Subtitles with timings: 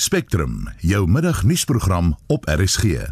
[0.00, 2.84] Spectrum, jou middagnuusprogram op RSG.
[2.84, 3.10] In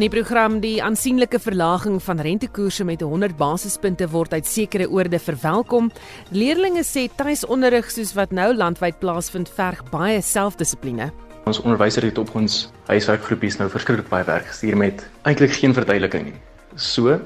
[0.00, 5.92] die program die aansienlike verlaging van rentekoerse met 100 basispunte word uit sekere oorde verwelkom.
[6.32, 11.12] Leerlinge sê tuisonderrig soos wat nou landwyd plaasvind verg baie selfdissipline.
[11.48, 16.24] Ons onderwyser het op ons huiswerkgroepies nou verskriklik baie werk gestuur met eintlik geen verduideliking
[16.30, 16.40] nie.
[16.76, 17.18] So,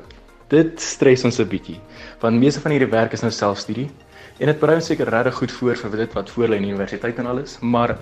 [0.53, 1.81] dit stres ons 'n bietjie.
[2.21, 3.91] Want meeste van hierdie werk is nou selfstudie
[4.39, 7.19] en dit berei ons seker regtig goed voor vir dit wat voor lê in universiteit
[7.19, 7.99] en alles, maar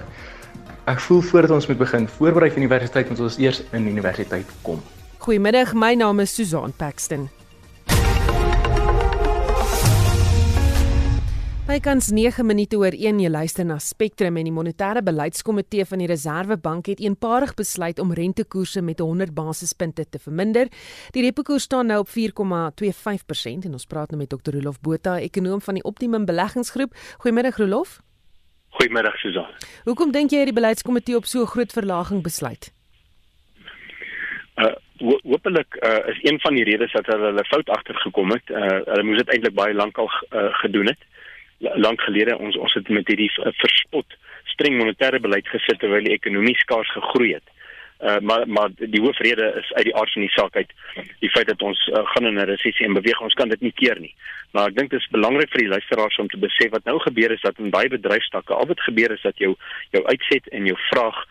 [0.86, 4.82] ek voel voordat ons moet begin voorberei vir universiteit moet ons eers in universiteit kom.
[5.18, 7.41] Goeiemiddag, my naam is Susan Paxton.
[11.62, 16.08] Bykans 9 minute oor 1 jy luister na Spectrum en die monetêre beleidskomitee van die
[16.10, 20.66] Reserwebank het eenparig besluit om rentekoerse met 100 basispunte te verminder.
[21.14, 24.56] Die repo-koers staan nou op 4,25% en ons praat nou met Dr.
[24.56, 26.98] Rolof Botha, ekonom van die Optimum Beleggingsgroep.
[27.22, 28.00] Goeiemiddag Rolof.
[28.80, 29.54] Goeiemiddag Susan.
[29.86, 32.72] Hoekom dink jy die beleidskomitee op so 'n groot verlaging besluit?
[34.58, 38.50] Uh hoopelik uh, is een van die redes dat hulle hulle fout agtergekom het.
[38.50, 40.98] Uh, hulle moes dit eintlik baie lank al uh, gedoen het
[41.62, 44.18] lank gelede ons ons het met hierdie uh, verspot
[44.52, 47.48] streng monetêre beleid gesit terwyl die ekonomie skaars gegroei het.
[48.02, 50.72] Uh, maar maar die hoofrede is uit die aard van die saak uit
[51.22, 53.72] die feit dat ons uh, gaan in 'n resessie en beweeg ons kan dit nie
[53.72, 54.14] keer nie.
[54.50, 57.30] Maar ek dink dit is belangrik vir die luisteraars om te besef wat nou gebeur
[57.30, 59.54] is dat in baie bedryfstakke al wat gebeur is dat jou
[59.90, 61.26] jou uitset en jou vraag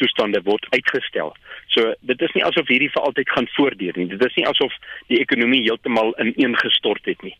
[0.00, 1.34] toestande word uitgestel.
[1.74, 4.08] So dit is nie asof hierdie vir altyd gaan voortduur nie.
[4.12, 4.74] Dit is nie asof
[5.12, 7.34] die ekonomie heeltemal ineengestort het nie.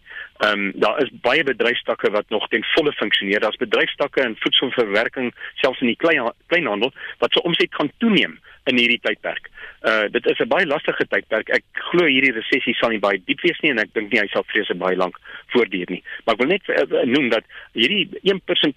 [0.45, 3.41] Ehm um, daar is baie bedryfstakke wat nog ten volle funksioneer.
[3.41, 5.33] Daar's bedryfstakke in voedselverwerking,
[5.63, 8.39] selfs in die klein kleinhandel wat se omset gaan toeneem
[8.70, 9.50] in hierdie tydperk.
[9.83, 11.50] Uh dit is 'n baie lastige tydperk.
[11.50, 14.28] Ek glo hierdie resessie sal nie baie diep wees nie en ek dink nie hy
[14.33, 15.19] sal vreeslik baie lank
[15.55, 16.03] voortduur nie.
[16.25, 18.77] Maar ek wil net uh, noem dat hierdie 1%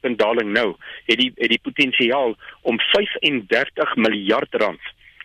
[0.00, 0.76] punt daling nou
[1.06, 4.80] het die het die potensiaal om 35 miljard rand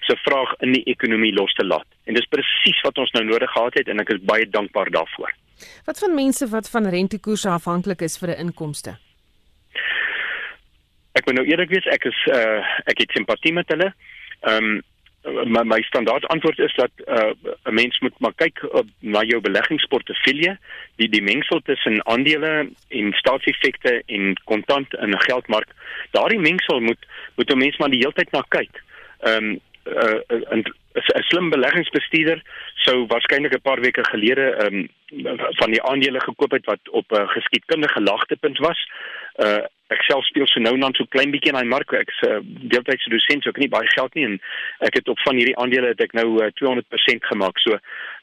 [0.07, 1.87] se vraag in die ekonomie los te laat.
[2.05, 5.31] En dis presies wat ons nou nodig gehad het en ek is baie dankbaar daarvoor.
[5.85, 8.97] Wat van mense wat van rentekoerse afhanklik is vir 'n inkomste?
[11.13, 13.93] Ek moet nou eerlik wees, ek is uh ek het simpatie met hulle.
[14.41, 14.81] Ehm um,
[15.23, 17.31] my my standaard antwoord is dat uh
[17.69, 20.57] 'n mens moet maar kyk op na jou beleggingsportefeulje,
[20.95, 25.69] die die mengsel tussen aandele en staatseffekte en kontant in 'n geldmark.
[26.11, 28.83] Daardie mengsel moet moet 'n mens maar die hele tyd na kyk.
[29.19, 30.19] Ehm um, uh,
[30.57, 30.63] 'n
[30.93, 32.41] 'n slim beleggingsbestuurder
[32.85, 34.89] sou waarskynlik 'n paar weke gelede um,
[35.59, 38.89] van die aandele gekoop het wat op 'n uh, geskiedkundige laagtepunt was.
[39.35, 41.91] Uh, ek self speel so nou dan so klein bietjie in daai mark.
[41.91, 42.39] Ek's 'n uh,
[42.71, 44.39] deeltydse dosent, so ek het nie baie geld nie en
[44.79, 47.59] ek het op van hierdie aandele het ek nou uh, 200% gemaak.
[47.59, 47.79] So 'n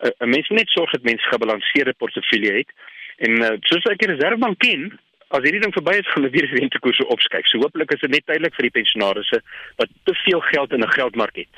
[0.08, 2.70] uh, mens moet net sorg dat mens gebalanseerde portefeulje het.
[3.18, 4.98] En uh, soos ek die reservebank ken,
[5.30, 7.46] as hierdie ding verby is, gaan hulle weer die rentekoerse opskuif.
[7.46, 9.42] So hopelik is dit net tydelik vir die pensionaarsse
[9.76, 11.54] wat te veel geld in 'n geldmark het.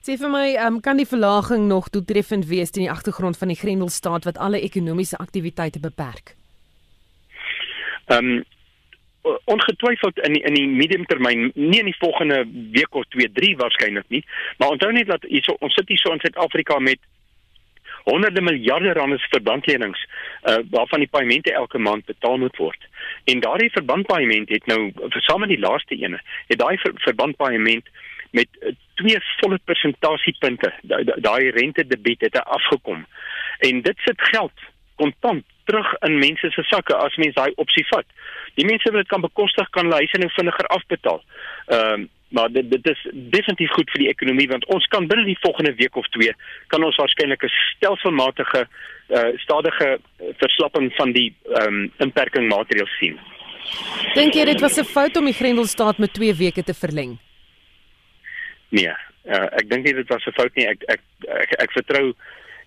[0.00, 3.56] Sê vir my, um, kan die verlaging nog doeltreffend wees teen die agtergrond van die
[3.56, 6.34] Grendelstaat wat alle ekonomiese aktiwiteite beperk?
[8.08, 8.44] Ehm um,
[9.44, 14.08] ongetwyfeld in die, in die mediumtermyn, nie in die volgende week of 2, 3 waarskynlik
[14.08, 14.24] nie,
[14.56, 16.98] maar onthou net dat hierso ons sit hier so in Suid-Afrika met
[18.08, 20.06] honderde miljarde rande verbandlenings
[20.42, 22.86] uh, waarvan die paemente elke maand betaal moet word.
[23.24, 24.92] En daardie verbandpaement het nou
[25.26, 27.90] saam met die laaste ene, het daai ver, verbandpaement
[28.30, 30.72] met uh, twee volle persentasiepunte
[31.28, 33.06] daai rente debiet het afgekom.
[33.58, 38.06] En dit sit geld kontant terug in mense se sakke as mens daai opsie vat.
[38.54, 41.22] Die mense wat dit kan bekostig kan hulle huise nou vinniger afbetaal.
[41.66, 45.24] Ehm uh, maar dit dit is definitief goed vir die ekonomie want ons kan binne
[45.24, 46.34] die volgende week of twee
[46.66, 48.66] kan ons waarskynlik 'n stelselmatige
[49.08, 49.98] uh, stadige
[50.36, 53.18] verslapping van die ehm um, inperking maatreëls sien.
[54.14, 57.18] Dink jy dit was 'n fout om die Grendelstaat met 2 weke te verleng?
[58.68, 58.92] Nee,
[59.24, 60.66] uh, ek dink nie dit was 'n fout nie.
[60.66, 62.14] Ek ek ek, ek vertrou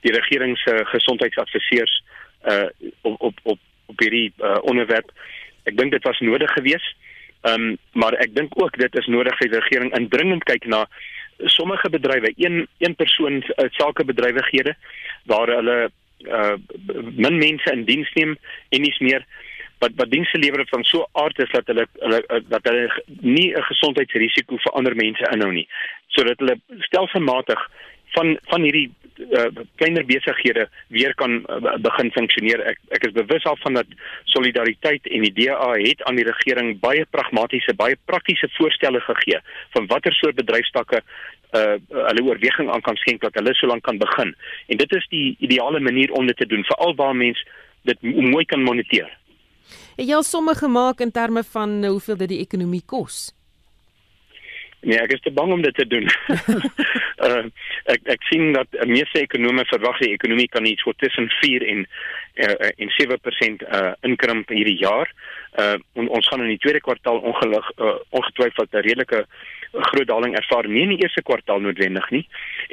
[0.01, 2.03] die regering se gesondheidsadviseurs
[2.49, 2.69] uh
[3.01, 5.11] op op op op hierdie uh, onderwerp.
[5.63, 6.95] Ek dink dit was nodig geweest.
[7.41, 10.85] Ehm um, maar ek dink ook dit is nodig vir die regering indringend kyk na
[11.49, 14.75] sommige bedrywe, een een persoon uh, sakebedrywighede
[15.25, 15.91] waar hulle
[16.29, 16.53] uh
[17.15, 18.37] min mense in diens neem
[18.69, 19.25] en nie meer
[19.81, 23.63] wat wat dienste lewer van so aard is dat hulle hulle dat hulle nie 'n
[23.69, 25.67] gesondheidsrisiko vir ander mense inhou nie
[26.07, 27.61] sodat hulle stelselmatig
[28.15, 28.89] van van hierdie
[29.29, 32.63] uh, kleiner besighede weer kan uh, begin funksioneer.
[32.73, 33.97] Ek ek is bewus daarvan dat
[34.33, 39.41] solidariteit en die DA het aan die regering baie pragmatiese, baie praktiese voorstelle gegee
[39.75, 41.03] van watter soort bedryfstakke
[41.51, 44.35] uh hulle oorweging aan kan skenk dat hulle so lank kan begin.
[44.71, 47.41] En dit is die ideale manier om dit te doen veral waar mens
[47.83, 49.09] dit mooi kan moniteer.
[49.97, 53.31] Het jy al somme gemaak in terme van hoeveel dit die ekonomie kos?
[54.81, 56.07] Nee, ek is te bang om dit te doen.
[57.27, 57.43] uh,
[57.93, 61.85] ek ek sien dat meeste ekonome verwag die ekonomie kan iets so tussen 4 en
[61.85, 65.11] uh, en 7% uh, inkrimp hierdie jaar.
[65.59, 69.25] Uh, on, ons gaan in die tweede kwartaal ongelig uh, ongetwyfeld 'n redelike
[69.71, 72.25] groot daling ervaar nie in die eerste kwartaal noodwendig nie.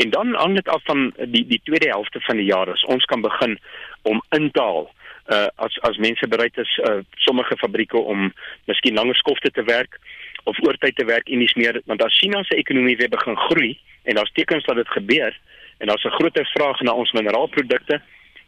[0.03, 3.05] En dan hang dit af van die die tweede helfte van die jaar as ons
[3.05, 3.59] kan begin
[4.03, 4.89] om intaal
[5.29, 8.33] uh as as mense bereid is uh sommige fabrieke om
[8.65, 10.01] miskien langer skofte te werk
[10.45, 13.79] of oortyd te werk en nie meer want as China se ekonomie weer begin groei
[14.05, 15.37] en daar's tekens dat dit gebeur
[15.79, 18.03] en daar's 'n groter vraag na ons mineraalprodukte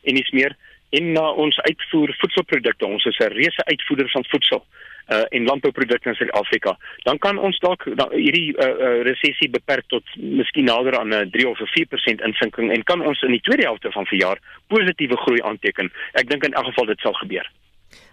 [0.04, 0.56] en nie meer
[0.90, 2.86] en na ons uitvoer voedselprodukte.
[2.86, 4.64] Ons is 'n reuse uitvoerder van voedsel
[5.08, 6.78] uh, en landbouprodukte in Suid-Afrika.
[7.02, 11.48] Dan kan ons dalk hierdie uh, uh, resessie beperk tot miskien nader aan 'n 3
[11.48, 15.92] of 4% insinking en kan ons in die tweede helfte van verjaar positiewe groei aanteken.
[16.12, 17.50] Ek dink in elk geval dit sal gebeur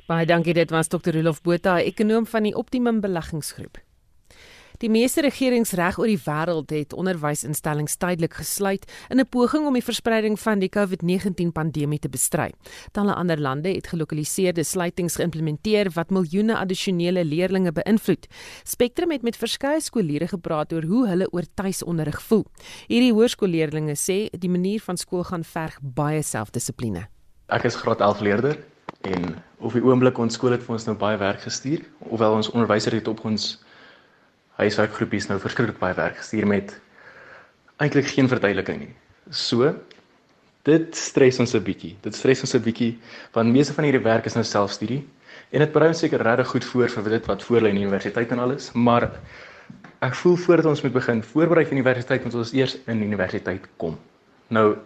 [0.08, 1.12] Baie dankie dit was Dr.
[1.18, 3.76] Rolof Botha, ekonom van die Optimum Beleggingsgroep.
[4.80, 9.74] Die meeste regerings reg oor die wêreld het onderwysinstellings tydelik gesluit in 'n poging om
[9.74, 12.54] die verspreiding van die COVID-19 pandemie te bestry.
[12.94, 18.28] Talle ander lande het gelokaliseerde sluitings geïmplementeer wat miljoene addisionele leerders beïnvloed.
[18.64, 22.46] Spectrum het met verskeie skoolleerders gepraat oor hoe hulle oor tuisonderrig voel.
[22.88, 27.10] Hierdie hoërskoolleerders sê die manier van skool gaan verg baie selfdissipline.
[27.50, 30.96] Ek is graad 11 leerder en op die oomblik ons skool het vir ons nou
[31.00, 33.48] baie werk gestuur hoewel ons onderwysers het op ons
[34.62, 36.74] huiswerkgroepies nou verskriklik baie werk gestuur met
[37.84, 38.94] eintlik geen verduideliking nie.
[39.30, 39.74] So
[40.68, 41.96] dit stres ons 'n bietjie.
[42.02, 43.00] Dit stres ons 'n bietjie
[43.34, 45.06] want meeste van hierdie werk is nou selfstudie
[45.52, 48.32] en dit berei ons seker regtig goed voor vir dit wat voor lê in universiteit
[48.32, 49.12] en alles, maar
[50.02, 53.98] ek voel voordat ons moet begin voorberei vir universiteit moet ons eers in universiteit kom.
[54.50, 54.78] Nou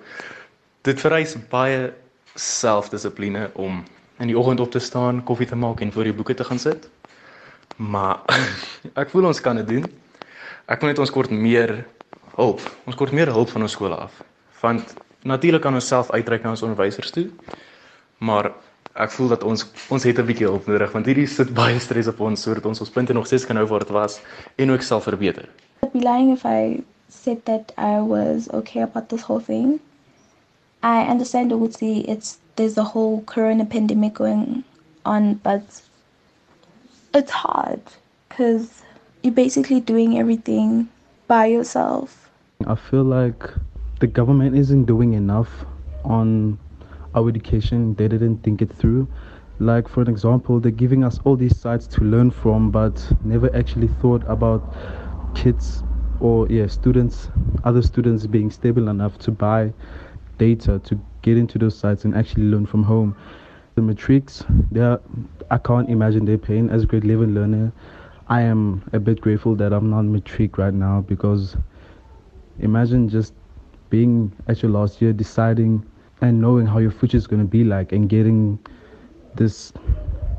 [0.83, 1.93] dit vereis baie
[2.35, 3.83] selfdissipline om
[4.21, 6.59] in die oggend op te staan, koffie te maak en voor die boeke te gaan
[6.59, 6.89] sit.
[7.75, 8.21] Maar
[9.01, 9.87] ek voel ons kan dit doen.
[10.69, 11.81] Ek wil net ons kort meer
[12.35, 12.61] hulp.
[12.85, 14.21] Ons kort meer hulp van ons skole af.
[14.61, 14.93] Want
[15.27, 17.27] natuurlik kan ons self uitreik na ons onderwysers toe.
[18.21, 18.51] Maar
[18.99, 22.07] ek voel dat ons ons het 'n bietjie hulp nodig want hierdie sit baie stres
[22.07, 24.19] op ons sodat ons ons punte nog steeds kan hou waar dit was
[24.57, 25.47] en ook self verbeter.
[25.83, 29.79] I'd be lying if I said that I was okay about this whole thing.
[30.83, 34.63] I understand Uguti, it's there's a whole corona pandemic going
[35.05, 35.81] on, but
[37.13, 37.81] it's hard
[38.29, 38.81] because
[39.23, 40.89] you're basically doing everything
[41.27, 42.29] by yourself.
[42.67, 43.43] I feel like
[43.99, 45.49] the government isn't doing enough
[46.03, 46.57] on
[47.15, 47.93] our education.
[47.95, 49.07] They didn't think it through.
[49.59, 53.55] Like, for an example, they're giving us all these sites to learn from, but never
[53.55, 54.75] actually thought about
[55.35, 55.83] kids
[56.19, 57.29] or, yeah, students,
[57.63, 59.71] other students being stable enough to buy
[60.41, 63.15] data to get into those sites and actually learn from home.
[63.75, 64.99] The matrics, they are,
[65.51, 67.71] I can't imagine their pain as a grade 11 learner.
[68.27, 71.55] I am a bit grateful that I'm not matric right now because
[72.59, 73.33] imagine just
[73.91, 75.85] being at your last year, deciding
[76.21, 78.57] and knowing how your future is going to be like and getting
[79.35, 79.71] this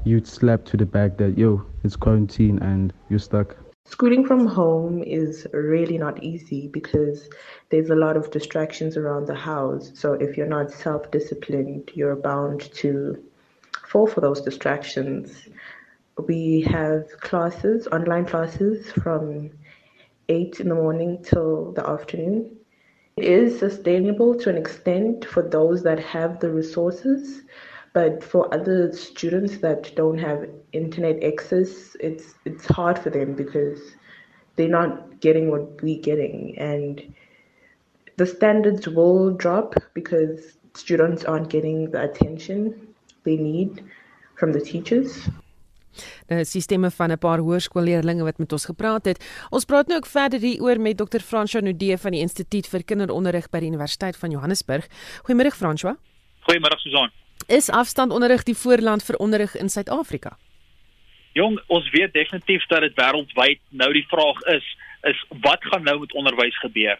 [0.04, 3.56] huge slap to the back that, yo, it's quarantine and you're stuck.
[3.84, 7.28] Schooling from home is really not easy because
[7.68, 9.90] there's a lot of distractions around the house.
[9.94, 13.22] So if you're not self disciplined, you're bound to
[13.88, 15.48] fall for those distractions.
[16.26, 19.50] We have classes, online classes from
[20.28, 22.56] 8 in the morning till the afternoon.
[23.16, 27.42] It is sustainable to an extent for those that have the resources,
[27.92, 33.80] but for other students that don't have internet access, it's it's hard for them because
[34.56, 37.02] they're not getting what we're getting, and
[38.16, 42.94] the standards will drop because students aren't getting the attention
[43.24, 43.84] they need
[44.38, 45.28] from the teachers.
[46.28, 49.18] Nou is sisteme van 'n paar hoërskoolleerdlinge wat met ons gepraat het.
[49.50, 51.20] Ons praat nou ook verder hieroor met Dr.
[51.20, 54.88] François Nudee van die Instituut vir Kinderonderrig by die Universiteit van Johannesburg.
[55.22, 55.96] Goeiemôre François.
[56.48, 57.21] Goeiemôre Susan.
[57.52, 60.38] Is afstandonderrig die voorland vir onderrig in Suid-Afrika?
[61.36, 64.64] Jong, ons weet definitief dat dit wêreldwyd nou die vraag is,
[65.10, 66.96] is wat gaan nou met onderwys gebeur?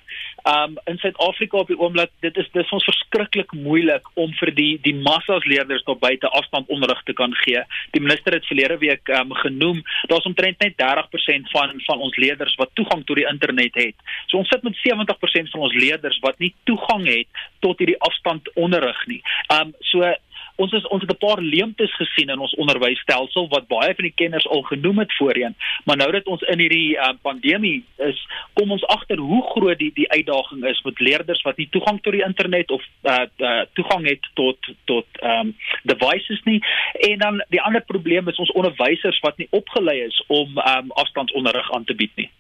[0.48, 4.72] Um in Suid-Afrika op die oomblik, dit is dis ons verskriklik moeilik om vir die
[4.84, 7.62] die massas leerders tot buite afstand onderrig te kan gee.
[7.96, 9.80] Die minister het verlede week um genoem,
[10.12, 14.04] daar's omtrent net 30% van van ons leerders wat toegang tot die internet het.
[14.26, 18.52] So ons sit met 70% van ons leerders wat nie toegang het tot hierdie afstand
[18.52, 19.22] onderrig nie.
[19.48, 20.12] Um so
[20.56, 24.14] ons is ons het 'n paar leemtes gesien in ons onderwysstelsel wat baie van die
[24.14, 25.54] kenners al genoem het voorheen.
[25.84, 29.90] Maar nou dat ons in hierdie uh, pandemie is, kom ons agter hoe groot die
[29.94, 34.06] die uitdaging is met leerders wat nie toegang tot die internet of uh, uh toegang
[34.06, 36.60] het tot tot um devices nie.
[36.92, 41.72] En dan die ander probleem is ons onderwysers wat nie opgelei is om um afstandsonderrig
[41.72, 42.30] aan te bied nie.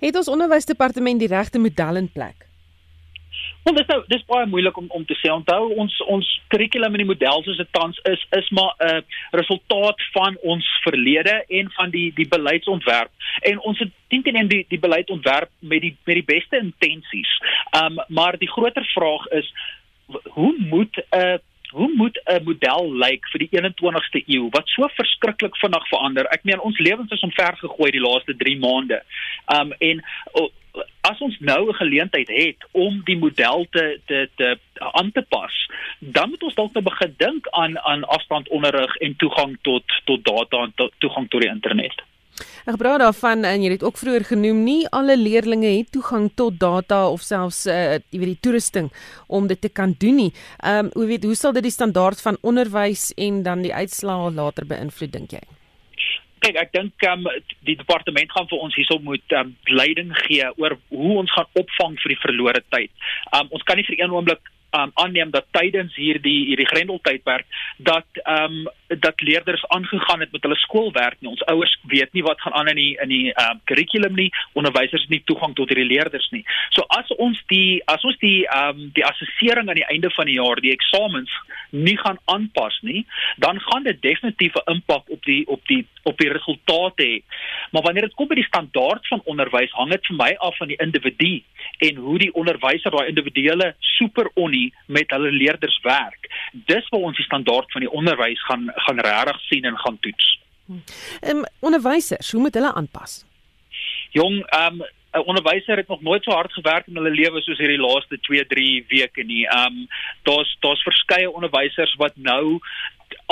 [0.00, 2.53] Het ons onderwysdepartement die regte model in plek?
[3.64, 5.30] Want dit is nou dis baie moeilik om om te sê.
[5.32, 9.00] Onthou ons ons kurrikulum en die model soos dit tans is is maar 'n uh,
[9.30, 13.10] resultaat van ons verlede en van die die beleidsontwerp.
[13.40, 17.32] En ons het teen die die beleidsontwerp met die met die beste intensies.
[17.82, 19.52] Um maar die groter vraag is
[20.36, 21.38] hoe moet 'n uh,
[21.74, 26.26] Hoe moet 'n model lyk vir die 21ste eeu wat so verskriklik vinnig verander?
[26.30, 29.02] Ek meen ons lewens is omver gegooi die laaste 3 maande.
[29.56, 30.50] Um en oh,
[31.00, 35.54] as ons nou 'n geleentheid het om die model te te te aan te pas,
[35.98, 40.62] dan moet ons dalk nou begin dink aan aan afstandonderrig en toegang tot tot data
[40.62, 42.02] en to, toegang tot die internet.
[42.66, 46.58] Ek praat daarvan en jy het ook vroeër genoem nie alle leerders het toegang tot
[46.58, 48.90] data of selfs uh, jy weet die toerusting
[49.26, 50.32] om dit te kan doen nie.
[50.62, 54.32] Ehm um, hoe weet hoe sal dit die standaard van onderwys en dan die uitslae
[54.32, 55.44] later beïnvloed dink jy?
[56.44, 57.24] kyk ek dink um,
[57.64, 61.96] die departement gaan vir ons hierop moet um, leiding gee oor hoe ons gaan opvang
[62.02, 62.92] vir die verlore tyd.
[63.32, 64.50] Um, ons kan nie vir een oomblik
[64.82, 70.42] um, aanneem dat tydens hierdie hierdie grendeltydperk dat ehm um, dat leerders aangegaan het met
[70.42, 71.30] hulle skoolwerk nie.
[71.30, 74.30] Ons ouers weet nie wat gaan aan in die in die ehm um, kurrikulum nie.
[74.52, 76.44] Onderwysers het nie toegang tot hierdie leerders nie.
[76.70, 80.26] So as ons die as ons die ehm um, die assessering aan die einde van
[80.30, 81.32] die jaar, die eksamens
[81.70, 86.18] nie gaan aanpas nie, dan gaan dit definitief 'n impak op die op die op
[86.18, 87.22] die resultate hê.
[87.70, 90.68] Maar wanneer dit kom by die standaard van onderwys, hang dit vir my af van
[90.68, 91.42] die individu
[91.78, 96.30] en hoe die onderwyser daai individuele superonie met hulle leerders werk.
[96.52, 100.34] Dis waar ons die standaard van die onderwys gaan gaan regtig sien en gaan toets.
[101.20, 103.24] Ehm um, onderwysers, hoe moet hulle aanpas?
[104.10, 107.58] Jong, ehm um, 'n onderwyser het nog nooit so hard gewerk in hulle lewe soos
[107.58, 109.46] hierdie laaste 2, 3 weke nie.
[109.46, 109.86] Ehm um,
[110.22, 112.58] daar's daar's verskeie onderwysers wat nou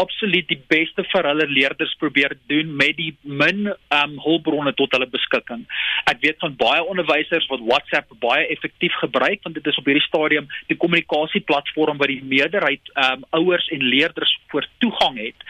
[0.02, 5.08] absoluut die beste vir hulle leerders probeer doen met die min um hulpbronne tot hulle
[5.12, 5.64] beskikking.
[6.10, 10.04] Ek weet van baie onderwysers wat WhatsApp baie effektief gebruik want dit is op hierdie
[10.06, 15.46] stadium die kommunikasieplatform wat die meerderheid um ouers en leerders voor toegang het.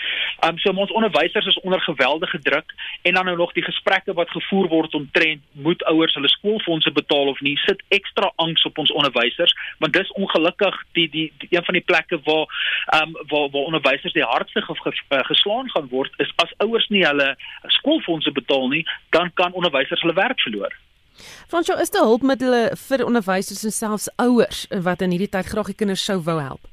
[0.47, 4.31] Um so ons onderwysers is onder geweldige druk en dan nou nog die gesprekke wat
[4.31, 8.93] gevoer word omtrent moet ouers hulle skoolfondse betaal of nie sit ekstra angs op ons
[8.93, 12.47] onderwysers want dis ongelukkig die die, die een van die plekke waar
[13.01, 17.37] um waar waar onderwysers die hardste eh, geslaan gaan word is as ouers nie hulle
[17.67, 20.75] skoolfondse betaal nie, dan kan onderwysers hulle werk verloor.
[21.49, 25.79] Fransjo, is daar hulpmiddels vir onderwysers en selfs ouers wat in hierdie tyd graag die
[25.79, 26.69] kinders sou wou help?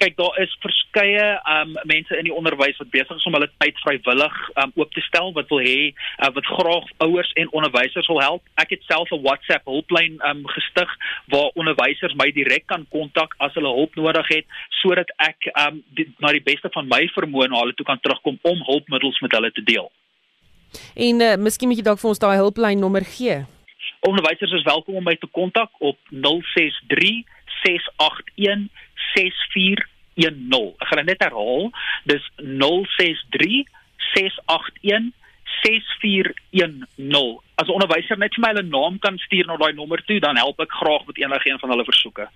[0.00, 3.76] Kyk daar is verskeie um mense in die onderwys wat besig is om hulle tyd
[3.84, 8.22] vrywillig um oop te stel wat wil hê uh, wat graag ouers en onderwysers wil
[8.24, 8.42] help.
[8.62, 10.90] Ek het self 'n WhatsApp hulplyn um gestig
[11.34, 14.46] waar onderwysers my direk kan kontak as hulle hulp nodig het
[14.80, 18.38] sodat ek um die, na die beste van my vermoë na hulle toe kan terugkom
[18.42, 19.90] om hulpmiddels met hulle te deel.
[20.96, 23.44] En uh, miskien moet jy dalk vir ons daai hulplyn nommer gee.
[24.00, 27.28] Onderwysers is welkom om my te kontak op 063
[27.62, 30.74] 681 6410.
[30.78, 31.70] Ek gaan net herhaal.
[32.04, 33.66] Dis 063
[34.14, 35.12] 681
[35.62, 37.40] 6410.
[37.54, 40.36] As 'n onderwyser net vir my hulle naam kan stuur na daai nommer toe, dan
[40.36, 42.28] help ek graag met enige een van hulle versoeke.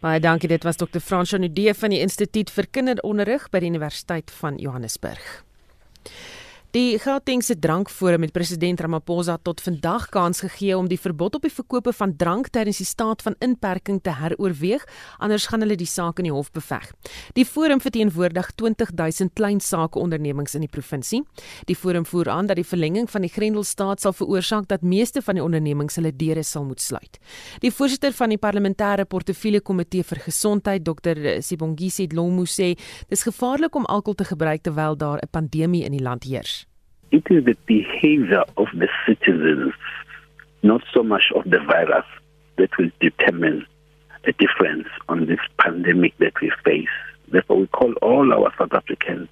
[0.00, 0.48] Baie dankie.
[0.48, 0.98] Dit was Dr.
[0.98, 5.44] Fransjo Nudee van die Instituut vir Kinderonderrig by die Universiteit van Johannesburg.
[6.72, 11.52] Die Gautengse drankforum met president Ramaphosa tot vandag kans gegee om die verbod op die
[11.52, 14.86] verkope van drank tydens die staat van inperking te heroorweeg,
[15.20, 16.86] anders gaan hulle die saak in die hof beveg.
[17.36, 21.20] Die forum verteenwoordig 20000 klein sakeondernemings in die provinsie.
[21.68, 25.36] Die forum voer aan dat die verlenging van die Grendelstaat sal veroorsaak dat meeste van
[25.36, 27.20] die ondernemings hulle deure sal moet sluit.
[27.60, 32.72] Die voorsitter van die parlementêre portefeulje komitee vir gesondheid, Dr Sibongisi Dlomu sê,
[33.12, 36.61] dis gevaarlik om alkohol te gebruik terwyl daar 'n pandemie in die land heers.
[37.12, 39.74] It is the behavior of the citizens,
[40.62, 42.06] not so much of the virus,
[42.56, 43.66] that will determine
[44.24, 46.88] the difference on this pandemic that we face.
[47.28, 49.28] Therefore, we call all our South Africans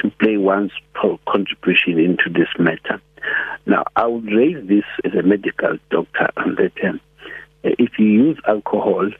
[0.00, 0.72] to play one's
[1.26, 3.00] contribution into this matter.
[3.66, 7.00] Now, I would raise this as a medical doctor, and that um,
[7.62, 9.10] if you use alcohol,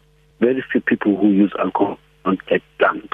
[0.41, 3.11] very few people who use alcohol don't get drunk.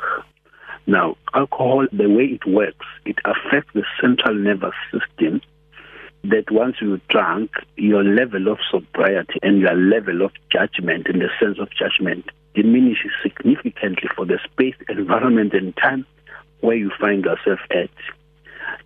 [0.86, 5.40] Now, alcohol, the way it works, it affects the central nervous system.
[6.24, 11.30] That once you drunk, your level of sobriety and your level of judgment, and the
[11.40, 16.04] sense of judgment, diminishes significantly for the space, environment, and time
[16.60, 17.90] where you find yourself at.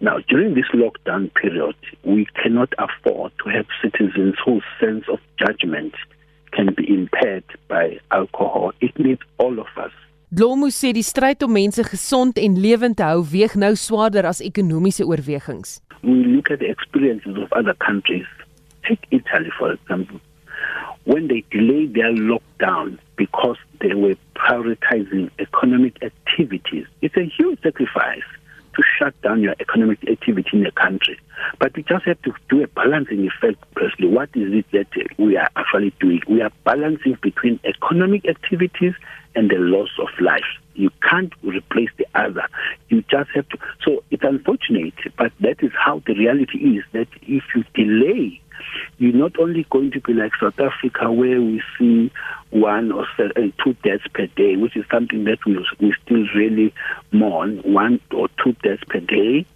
[0.01, 5.95] Now, during this lockdown period, we cannot afford to have citizens whose sense of judgment
[6.53, 8.73] can be impaired by alcohol.
[8.81, 9.93] It needs all of us.
[10.35, 14.41] Blomo sê die stryd om mense gesond en lewend te hou weeg nou swaarder as
[14.43, 15.77] ekonomiese oorwegings.
[16.03, 18.27] We look at the experiences of other countries.
[18.83, 20.19] Take Italy for example.
[21.05, 28.27] When they delayed their lockdown because they were prioritizing economic activities, it's a huge sacrifice.
[28.75, 31.19] To shut down your economic activity in the country.
[31.59, 34.09] But we just have to do a balancing effect, Presley.
[34.09, 34.87] What is it that
[35.19, 36.21] we are actually doing?
[36.29, 38.95] We are balancing between economic activities
[39.35, 40.45] and the loss of life.
[40.75, 42.47] You can't replace the other.
[42.89, 43.59] You just have to.
[43.85, 48.41] So it's unfortunate, but that is how the reality is that if you delay
[48.99, 52.11] you're not only going to be like South Africa, where we see
[52.51, 53.25] one or uh,
[53.63, 56.73] two deaths per day, which is something that we, we still really
[57.13, 59.47] mourn, one or two deaths per day,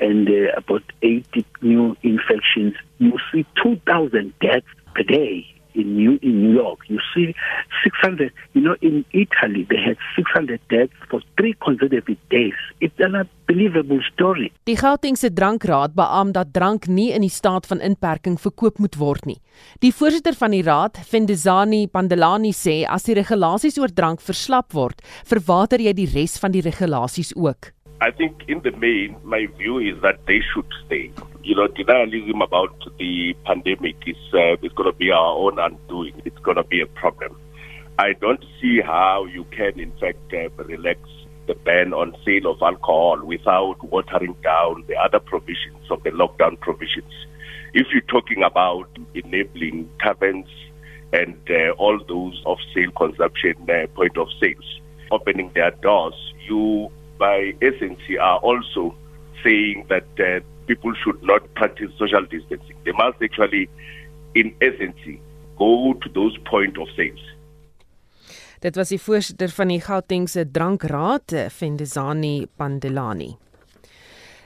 [0.00, 2.74] and uh, about 80 new infections.
[2.98, 6.84] You see 2,000 deaths per day in New in New York.
[6.88, 7.34] You see
[7.82, 8.32] 600.
[8.52, 12.58] You know, in Italy they had 600 deaths for three consecutive days.
[12.80, 14.52] It's an unbelievable story.
[14.64, 19.26] Die Gautengse drankraad beam dat drank nie in die staat van inperking verkoop moet word
[19.26, 19.38] nie.
[19.80, 25.02] Die voorsitter van die raad, Fendezani Pandelani sê as die regulasies oor drank verslap word,
[25.28, 27.72] verwater jy die res van die regulasies ook.
[28.02, 31.12] I think in the main, my view is that they should stay.
[31.44, 36.20] You know, denialism about the pandemic is uh, is going to be our own undoing.
[36.24, 37.36] It's going to be a problem.
[38.00, 40.98] I don't see how you can, in fact, uh, relax
[41.46, 46.58] the ban on sale of alcohol without watering down the other provisions of the lockdown
[46.58, 47.12] provisions.
[47.72, 50.50] If you're talking about enabling taverns
[51.12, 54.80] and uh, all those of sale consumption uh, point of sales
[55.12, 56.16] opening their doors,
[56.48, 58.94] you by SNC are also
[59.42, 62.76] saying that uh, people should not practice social distancing.
[62.84, 63.68] They must actually,
[64.34, 65.20] in SNC,
[65.58, 67.20] go to those point of sales.
[68.62, 73.32] Dit was die voorsitter van die Gautengse Drankraad, Fendezani Pandelani.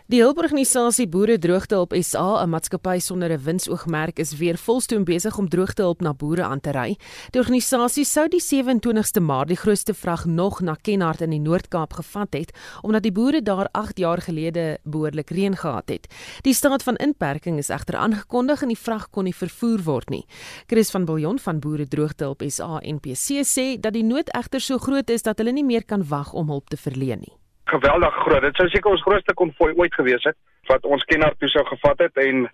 [0.07, 5.49] Die hulporganisasie Boere Droogtehulp SA, 'n maatskappy sonder 'n winsoogmerk, is weer volstoom besig om
[5.49, 6.97] droogtehulp na boere aan te ry.
[7.33, 11.93] Die organisasie sou die 27ste Maart die grootste vrag nog na Kenhardt in die Noord-Kaap
[11.93, 16.07] gevat het, omdat die boere daar 8 jaar gelede behoorlik reën gehad het.
[16.43, 20.25] Die staat van inperking is egter aangekondig en die vrag kon nie vervoer word nie.
[20.67, 25.11] Chris van Biljon van Boere Droogtehulp SA NPC sê dat die nood egter so groot
[25.11, 28.43] is dat hulle nie meer kan wag om hulp te verleen nie geweldig groot.
[28.43, 30.37] Dit sou seker ons grootste konvoi ooit gewees het
[30.71, 32.47] wat ons kenner toe sou gevat het en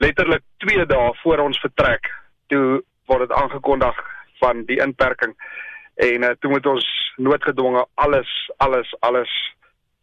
[0.00, 2.08] letterlik 2 dae voor ons vertrek
[2.52, 3.96] toe word dit aangekondig
[4.40, 5.34] van die inperking
[6.00, 8.30] en uh, toe moet ons noodgedwonge alles
[8.64, 9.32] alles alles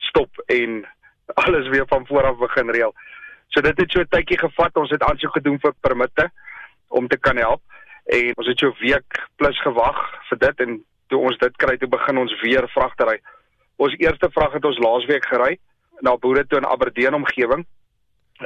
[0.10, 0.84] stop en
[1.44, 2.94] alles weer van voor af begin reël.
[3.48, 4.76] So dit het so 'n tydjie gevat.
[4.76, 6.30] Ons het aansoek gedoen vir permitte
[6.88, 7.62] om te kan help
[8.06, 9.98] en ons het so 'n week plus gewag
[10.30, 13.20] vir dit en toe ons dit kry toe begin ons weer vragtery.
[13.78, 15.58] Ons eerste vrag het ons laasweek gery
[16.02, 17.66] na boere toe in Aberdeen omgewing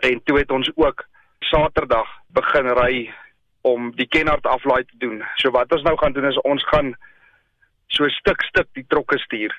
[0.02, 1.06] en toe het ons ook
[1.52, 3.13] Saterdag begin ry
[3.67, 5.24] om die Kenhardt aflaai te doen.
[5.36, 6.94] So wat ons nou gaan doen is ons gaan
[7.91, 9.56] so stuk stuk die trokke stuur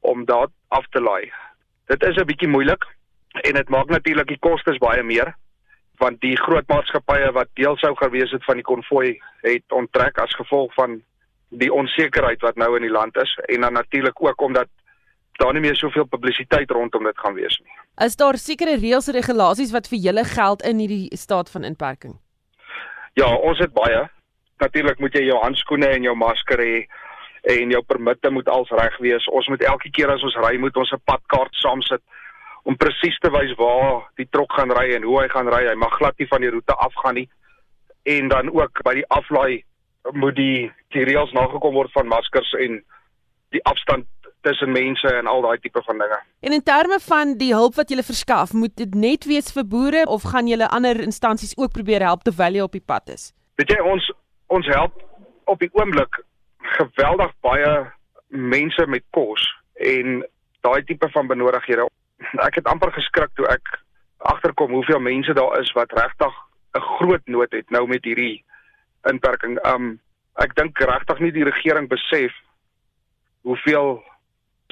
[0.00, 1.32] om daar af te laai.
[1.86, 2.84] Dit is 'n bietjie moeilik
[3.44, 5.34] en dit maak natuurlik die kostes baie meer
[6.00, 10.34] want die groot maatskappye wat deel sou gewees het van die konvoi het onttrek as
[10.34, 11.02] gevolg van
[11.48, 14.68] die onsekerheid wat nou in die land is en dan natuurlik ook omdat
[15.40, 17.76] daar nie meer soveel publisiteit rondom dit gaan wees nie.
[18.06, 22.18] Is daar sekere reëls en regulasies wat vir julle geld in hierdie staat van inperking?
[23.18, 24.06] Ja, ons het baie.
[24.60, 26.74] Natuurlik moet jy jou handskoene en jou masker hê
[27.54, 29.26] en jou permitte moet als reg wees.
[29.32, 32.02] Ons moet elke keer as ons ry moet ons 'n padkaart saamsit
[32.62, 35.66] om presies te wys waar die trok gaan ry en hoe hy gaan ry.
[35.68, 37.28] Hy mag glad nie van die roete afgaan nie.
[38.04, 39.64] En dan ook by die aflaai
[40.12, 42.84] moet die die reëls nagekom word van maskers en
[43.50, 44.06] die afstand
[44.40, 46.18] tussen mense en al daai tipe van dinge.
[46.40, 50.06] En in terme van die hulp wat jy verskaf, moet dit net wees vir boere
[50.08, 53.32] of gaan jy ander instansies ook probeer help terwyl jy op die pad is?
[53.60, 54.12] Weet jy ons
[54.48, 54.96] ons help
[55.44, 56.22] op die oomblik
[56.78, 57.70] geweldig baie
[58.28, 60.22] mense met kos en
[60.64, 61.86] daai tipe van benodighede.
[62.44, 63.80] Ek het amper geskrik toe ek
[64.30, 66.34] agterkom hoeveel mense daar is wat regtig
[66.76, 68.44] 'n groot nood het nou met hierdie
[69.10, 69.58] inperking.
[69.66, 70.00] Um
[70.36, 72.32] ek dink regtig nie die regering besef
[73.42, 74.02] hoeveel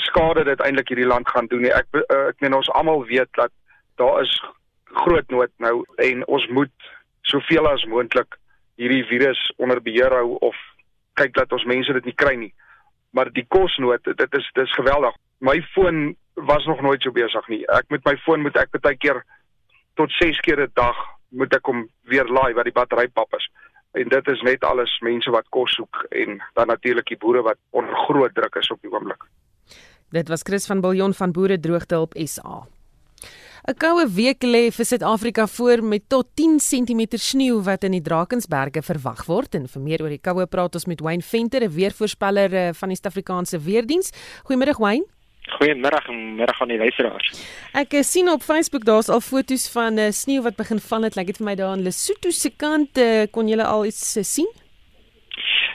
[0.09, 1.73] skade dit eintlik hierdie land gaan doen nie.
[1.75, 3.53] Ek uh, ek meen ons almal weet dat
[4.01, 4.35] daar is
[5.05, 6.91] groot nood nou en ons moet
[7.29, 8.39] soveel as moontlik
[8.79, 10.57] hierdie virus onder beheer hou of
[11.19, 12.53] kyk dat ons mense dit nie kry nie.
[13.17, 15.15] Maar die kosnood, dit is dis geweldig.
[15.41, 16.15] My foon
[16.47, 17.65] was nog nooit so besig nie.
[17.75, 19.25] Ek met my foon moet ek baie keer
[19.99, 20.97] tot 6 keer 'n dag
[21.31, 23.49] moet ek hom weer laai wat die battery pap is.
[23.93, 27.59] En dit is net alles mense wat kos soek en dan natuurlik die boere wat
[27.71, 29.25] onder groot druk is op die oomblik.
[30.11, 32.67] Dit was Chris van Biljon van Boere Droogte op SA.
[33.69, 38.01] 'n Koue week lê vir Suid-Afrika voor met tot 10 cm sneeu wat in die
[38.01, 41.75] Drakensberge verwag word en vir meer oor die koue praat ons met Wayne Venter, 'n
[41.75, 44.11] weervoorspeller eh, van die Suid-Afrikaanse Weerdiens.
[44.45, 45.05] Goeiemiddag Wayne.
[45.57, 47.33] Goeiemiddag en middag aan die luisteraars.
[47.73, 51.17] Ek uh, sien op Facebook daar's al foto's van uh, sneeu wat begin val het.
[51.19, 54.27] Lyk dit vir my daar in Lesotho se kant uh, kon jy al iets uh,
[54.27, 54.49] sien?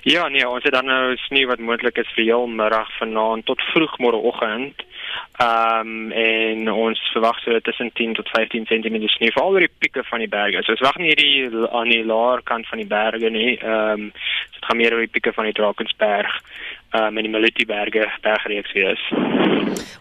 [0.03, 3.61] Ja, nee, ons het dan nou sneeu wat moontlik is vir heel middag vanaand tot
[3.71, 4.83] vroeg môreoggend.
[5.41, 10.03] Ehm um, en ons verwag so tussen 10 tot 15 cm sneeu oor die pieke
[10.03, 10.63] van die berge.
[10.63, 13.55] So ons wag nie hierdie aan die laer kant van die berge nie.
[13.57, 14.11] Ehm um,
[14.53, 16.35] dit gaan meer oor die pieke van die Drakensberg
[16.93, 19.03] um, en die Malutiberge bergreeks wees.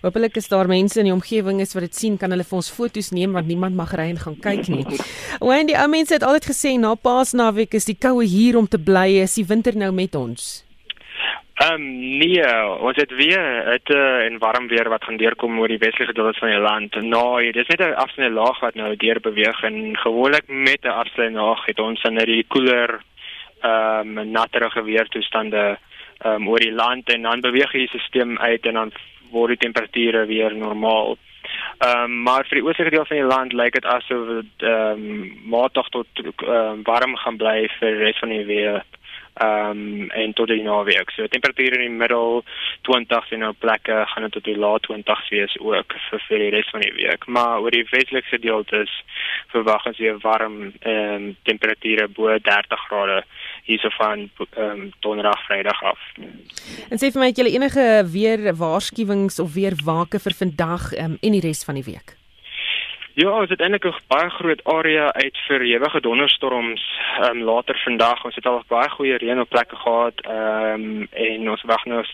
[0.02, 2.72] Hoopelik is daar mense in die omgewing is wat dit sien kan hulle vir ons
[2.72, 4.84] foto's neem want niemand mag ry en gaan kyk nie.
[5.46, 8.80] Wayne, die ou mense het altyd gesê na Paasnaweek is die koue hier om te
[8.80, 10.64] bly, is die winter nou met ons.
[11.62, 11.82] Ehm um,
[12.18, 12.44] nee,
[12.80, 16.48] ons het weer hitte en warm weer wat gaan deurkom oor die westelike deel van
[16.48, 16.96] die land.
[17.04, 21.38] Nou, dis net 'n afsnede laag wat nou deur beweeg en gewoonlik met 'n afsnede
[21.38, 23.00] laag het ons dan net die koeler
[23.62, 25.78] ehm um, natterige weertoestande
[26.24, 28.92] um, oor die land en dan beweeg die stelsel uit en dan
[29.30, 31.16] word die temperature weer normaal.
[31.78, 35.04] Ehm um, maar vir die ooste deel van die land lyk dit asof dit ehm
[35.04, 38.98] um, matig tot um, warm gaan bly vir die res van die week
[39.34, 41.10] ehm um, en tot die naweek.
[41.10, 42.44] So temperature in die middel
[42.88, 46.50] 20s en op plekke gaan dit tot die lae 20s wees ook vir vir die
[46.56, 47.26] res van die week.
[47.26, 48.92] Maar oor die westelike gedeeltes
[49.54, 53.22] verwag ons weer warm ehm um, temperature bo 30 grade
[53.62, 56.00] hierso van ehm um, donderdag vrydag af.
[56.90, 61.12] En sê vir my het julle enige weer waarskuwings of weer wake vir vandag ehm
[61.12, 62.16] um, en die res van die week?
[63.14, 66.82] Ja, ons het eintlik 'n baie groot area uit vir ewige donderstorms
[67.20, 68.24] ehm um, later vandag.
[68.24, 72.04] Ons het al baie goeie reën op plekke gehad ehm um, en ons wag nou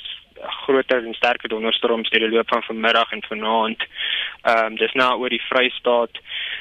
[0.41, 3.87] groter en sterker donderstorms deur die loop van vanmiddag en vanaand.
[4.43, 6.19] Ehm um, dis nou oor die Vrystaat,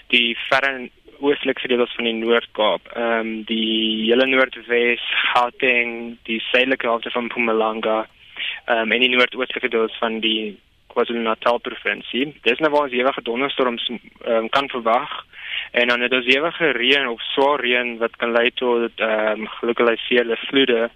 [0.07, 0.89] die verre
[1.19, 5.03] oostelike dele van die Noord-Kaap, ehm um, die hele Noordwes,
[5.33, 7.97] Gauteng, die suidelike helfte van Mpumalanga,
[8.65, 10.57] ehm um, en die noordoostelike dele van die
[10.93, 12.31] KwaZulu-Natal provinsie.
[12.43, 15.23] Dis nou waar ons ewige donderstorms um, kan verwag
[15.71, 19.47] en dan het ons ewige reën of swaar reën wat kan lei tot ehm um,
[19.59, 20.89] gelokaliseerde vloede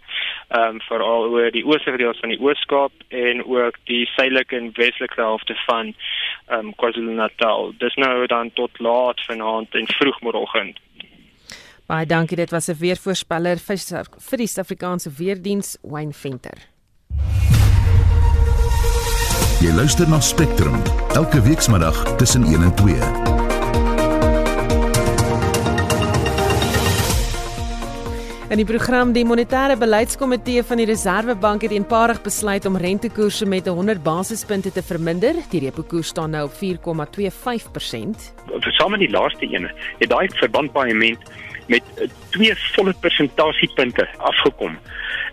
[0.47, 4.71] ehm um, veral oor die ooste deel van die Oos-Kaap en ook die suidelike en
[4.73, 5.93] westelike helfte van
[6.47, 7.73] ehm um, KwaZulu-Natal.
[7.77, 10.79] Dis nou dan tot laat vanaand en vroeg môreoggend.
[11.91, 16.57] Baie dankie, dit was 'n weervoorspeller vir die Suid-Afrikaanse Weerdiens Wayne Venter.
[19.61, 20.81] Jy luister na Spectrum
[21.13, 23.20] elke weekmiddag tussen 1 en 2.
[28.51, 33.69] In die program die monetêre beleidskomitee van die Reserwebank het eenparig besluit om rentekoerse met
[33.71, 35.39] 100 basispunte te verminder.
[35.53, 38.25] Die repo koers staan nou op 4,25%.
[38.51, 41.31] Versame die laaste ene het daai verbandpaaiement
[41.71, 42.03] met
[42.35, 44.75] twee volle persentasiepunte afgekom.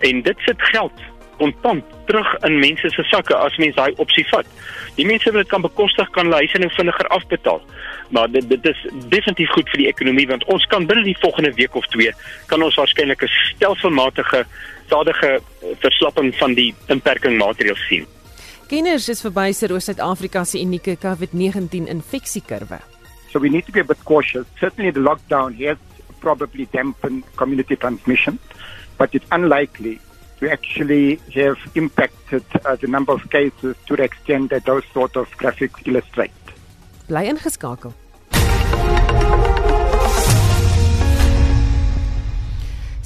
[0.06, 1.02] En dit sit geld
[1.38, 4.46] kontant terug in mense se sakke as mens daai opsie vat.
[4.96, 7.62] Die mense wat dit kan bekostig kan hulle huise nou vinniger afbetaal.
[8.14, 11.52] Maar dit dit is definitief goed vir die ekonomie want ons kan binne die volgende
[11.60, 12.12] week of twee
[12.52, 14.44] kan ons waarskynlik 'n stelselmatige
[14.86, 15.40] stadige
[15.84, 18.06] verslapping van die inperkingmaatreëls sien.
[18.68, 22.80] Kenners is verbyser oor Suid-Afrika se unieke COVID-19 infeksiekurwe.
[23.30, 24.46] So we need to be a bit cautious.
[24.60, 25.76] Certainly the lockdown has
[26.20, 28.38] probably dampened community transmission,
[28.96, 30.00] but it's unlikely
[30.40, 35.16] we actually have impacted uh, the number of cases to the extent that those sort
[35.16, 36.30] of graphics illustrate.
[37.08, 37.92] Bly ingeskakel.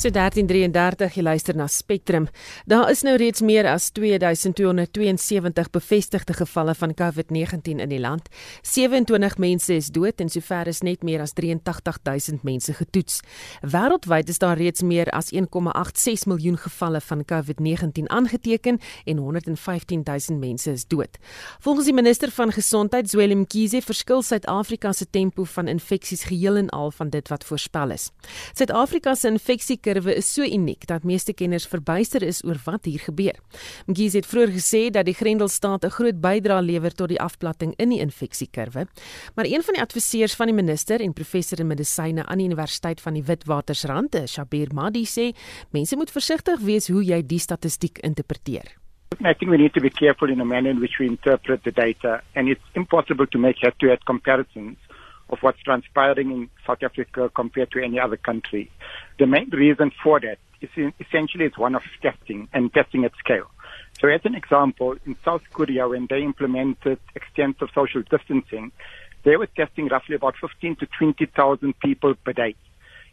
[0.02, 2.24] So 1333 jy luister na Spectrum.
[2.66, 8.26] Daar is nou reeds meer as 2272 bevestigde gevalle van COVID-19 in die land.
[8.66, 13.20] 27 mense is dood en sover is net meer as 83000 mense getoets.
[13.62, 20.70] Wêreldwyd is daar reeds meer as 1,86 miljoen gevalle van COVID-19 aangeteken en 115000 mense
[20.72, 21.14] is dood.
[21.60, 26.74] Volgens die minister van Gesondheid, Zweli Mkhize, verskil Suid-Afrika se tempo van infeksies geheel en
[26.74, 28.10] al van dit wat voorspel is.
[28.58, 33.00] Suid-Afrika se infeksie infeksiekurwe is so uniek dat meeste kenners verbuister is oor wat hier
[33.00, 33.37] gebeur.
[33.87, 37.90] Mgies het vroeër gesê dat die Grendelstaat 'n groot bydrae lewer tot die afplatting in
[37.90, 38.87] die infeksiekurwe,
[39.35, 43.00] maar een van die adviseurs van die minister en professor in medisyne aan die Universiteit
[43.00, 45.35] van die Witwatersrand, Shabir Madi sê,
[45.70, 48.81] mense moet versigtig wees hoe jy die statistiek interpreteer.
[49.20, 51.70] I think we need to be careful in the manner in which we interpret the
[51.70, 54.78] data, and it's impossible to make head-to-head comparisons
[55.33, 58.71] of what's transpiring in South Africa compared to any other country.
[59.18, 63.51] The main reason for that is essentially it's one of testing and testing at scale.
[64.01, 68.73] So as an example, in South Korea, when they implemented extensive social distancing,
[69.25, 72.55] they were testing roughly about 15 to 20,000 people per day.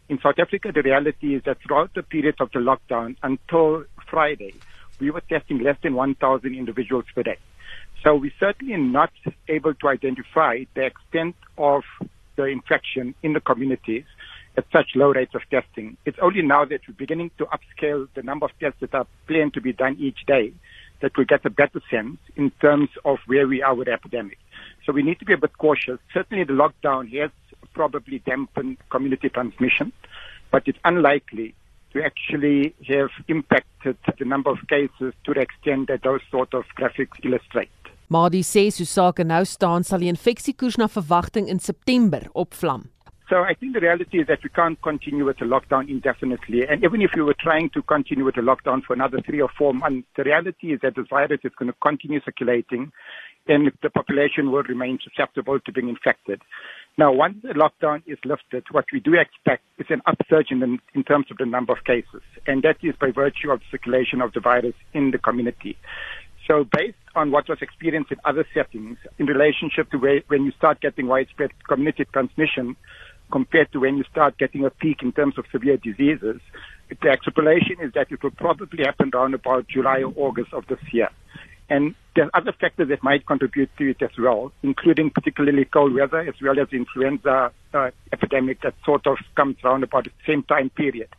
[0.10, 4.56] In South Africa, the reality is that throughout the period of the lockdown until Friday,
[5.00, 7.38] we were testing less than 1,000 individuals per day.
[8.04, 9.12] So we're certainly not
[9.48, 11.84] able to identify the extent of
[12.38, 14.06] the infection in the communities
[14.58, 15.98] at such low rates of testing.
[16.06, 19.54] It's only now that we're beginning to upscale the number of tests that are planned
[19.56, 20.54] to be done each day
[21.02, 24.38] that we get a better sense in terms of where we are with the epidemic.
[24.86, 26.00] So we need to be a bit cautious.
[26.14, 27.32] Certainly the lockdown has
[27.74, 29.92] probably dampened community transmission,
[30.52, 31.56] but it's unlikely
[31.94, 36.64] to actually have impacted the number of cases to the extent that those sort of
[36.78, 37.70] graphics illustrate.
[38.10, 42.88] Madi sê so sake nou staan sal die infeksiekoers na verwagting in September opvlam.
[43.30, 46.66] So I think the reality is that we can't continue with the lockdown indefinitely.
[46.68, 49.50] And even if we were trying to continue with the lockdown for another three or
[49.56, 52.92] four months, the reality is that the virus is going to continue circulating
[53.48, 56.42] and the population will remain susceptible to being infected.
[56.98, 60.80] Now, once the lockdown is lifted, what we do expect is an upsurge in, the,
[60.96, 64.22] in terms of the number of cases, and that is by virtue of the circulation
[64.22, 65.78] of the virus in the community.
[66.50, 70.52] So, based on what was experienced in other settings, in relationship to where, when you
[70.54, 72.76] start getting widespread community transmission,
[73.32, 76.42] compared to when you start getting a peak in terms of severe diseases,
[76.90, 80.80] the extrapolation is that it will probably happen around about July or August of this
[80.92, 81.10] year.
[81.70, 86.22] And there's other factors that might contribute to it as well, including particularly cold weather
[86.22, 90.72] as well as influenza uh, epidemic that sort of comes around about the same time
[90.72, 91.10] period.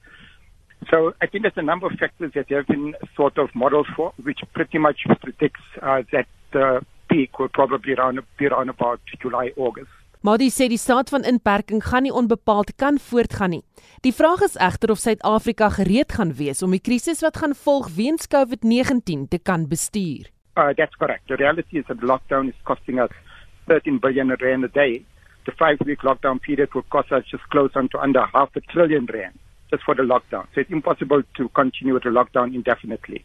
[0.89, 4.13] So I think there's a number of factors that have been sort of modeled for,
[4.23, 9.53] which pretty much predicts uh, that the peak will probably around, be around about July,
[9.57, 9.91] August.
[10.23, 13.63] Modi sê die staat van inperking gaan nie onbepaald kan voortgaan nie.
[14.05, 17.89] Die vraag is egter of Suid-Afrika gereed gaan wees om die krisis wat gaan volg
[17.97, 20.29] weens COVID-19 te kan bestuur.
[20.61, 21.25] Uh, that's correct.
[21.29, 23.13] The reality is that the lockdown is costing us
[23.69, 25.05] 13 billion rand a day.
[25.47, 29.09] The five-week lockdown period will cost us just close on to under half a trillion
[29.09, 29.39] rand
[29.71, 30.47] just for the lockdown.
[30.55, 33.25] So it's impossible to continue with the lockdown indefinitely.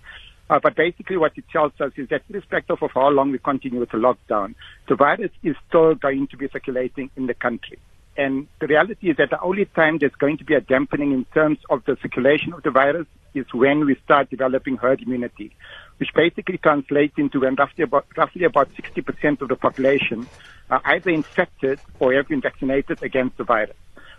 [0.50, 3.80] Uh, but basically what it tells us is that irrespective of how long we continue
[3.80, 4.54] with the lockdown,
[4.88, 7.80] the virus is still going to be circulating in the country.
[8.18, 11.26] And the reality is that the only time there's going to be a dampening in
[11.34, 15.52] terms of the circulation of the virus is when we start developing herd immunity,
[15.98, 20.28] which basically translates into when roughly about, roughly about 60% of the population
[20.70, 23.76] are either infected or have been vaccinated against the virus.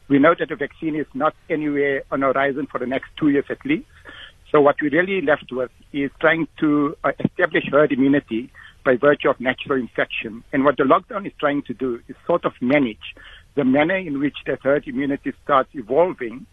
[0.08, 3.28] We know that the vaccine is not anywhere on the horizon for the next two
[3.28, 3.86] years at least.
[4.52, 8.50] So what we really left with is trying to uh, establish herd immunity
[8.84, 10.44] by virtue of natural infection.
[10.52, 13.14] And what the lockdown is trying to do is sort of manage
[13.56, 16.46] the manner in which that herd immunity starts evolving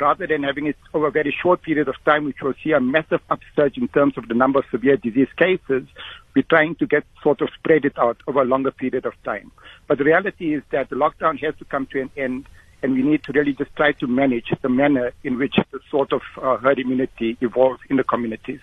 [0.00, 2.80] rather than having it over a very short period of time, which will see a
[2.80, 5.86] massive upsurge in terms of the number of severe disease cases,
[6.34, 9.52] we're trying to get sort of spread it out over a longer period of time.
[9.86, 12.46] But the reality is that the lockdown has to come to an end,
[12.84, 16.12] and we need to really just try to manage the manner in which the sort
[16.12, 18.60] of uh, herd immunity evolves in the communities.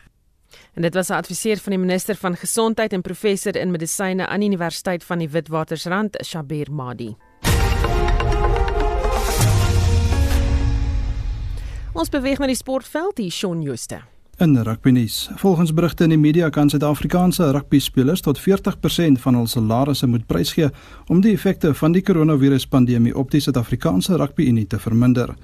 [0.73, 4.39] En dit was 'n adviseur van die minister van gesondheid en professor in medisyne aan
[4.39, 7.15] die Universiteit van die Witwatersrand, Shabir Madi.
[11.93, 14.10] Ons beweeg na die sportveld hier Shaun Jooste.
[14.41, 15.29] In rugbynuus.
[15.35, 20.69] Volgens berigte in die media kan Suid-Afrikaanse rugbyspelers tot 40% van hul salarisse moet prysgee
[21.07, 25.35] om die effekte van die koronaviruspandemie op die Suid-Afrikaanse rugbyunie te verminder.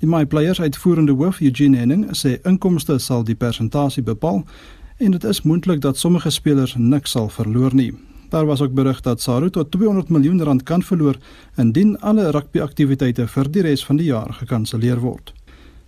[0.00, 4.46] Die My Players uitvoerende hoof Eugene Henning sê inkomste sal die persentasie bepaal
[4.96, 7.92] en dit is moontlik dat sommige spelers niks sal verloor nie.
[8.32, 11.20] Daar was ook berig dat Saru tot 200 miljoen rand kan verloor
[11.56, 15.34] indien alle rugbyaktiwiteite vir die res van die jaar gekanselleer word.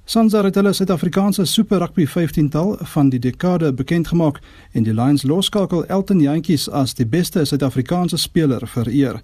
[0.09, 4.39] Sansa het hulle Suid-Afrikaanse Super Rugby 15-tal van die dekade bekend gemaak
[4.73, 9.19] en die Lions loskakel Elton Jantjies as die beste Suid-Afrikaanse speler vereer.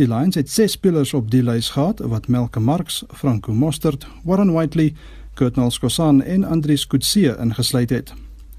[0.00, 4.54] Die Lions het 6 spelers op die lys gehad wat Melke Marx, Franco Mostert, Warren
[4.56, 4.94] Whiteley,
[5.36, 8.14] Kurt Nalskosan en Andries Kutsie ingesluit het.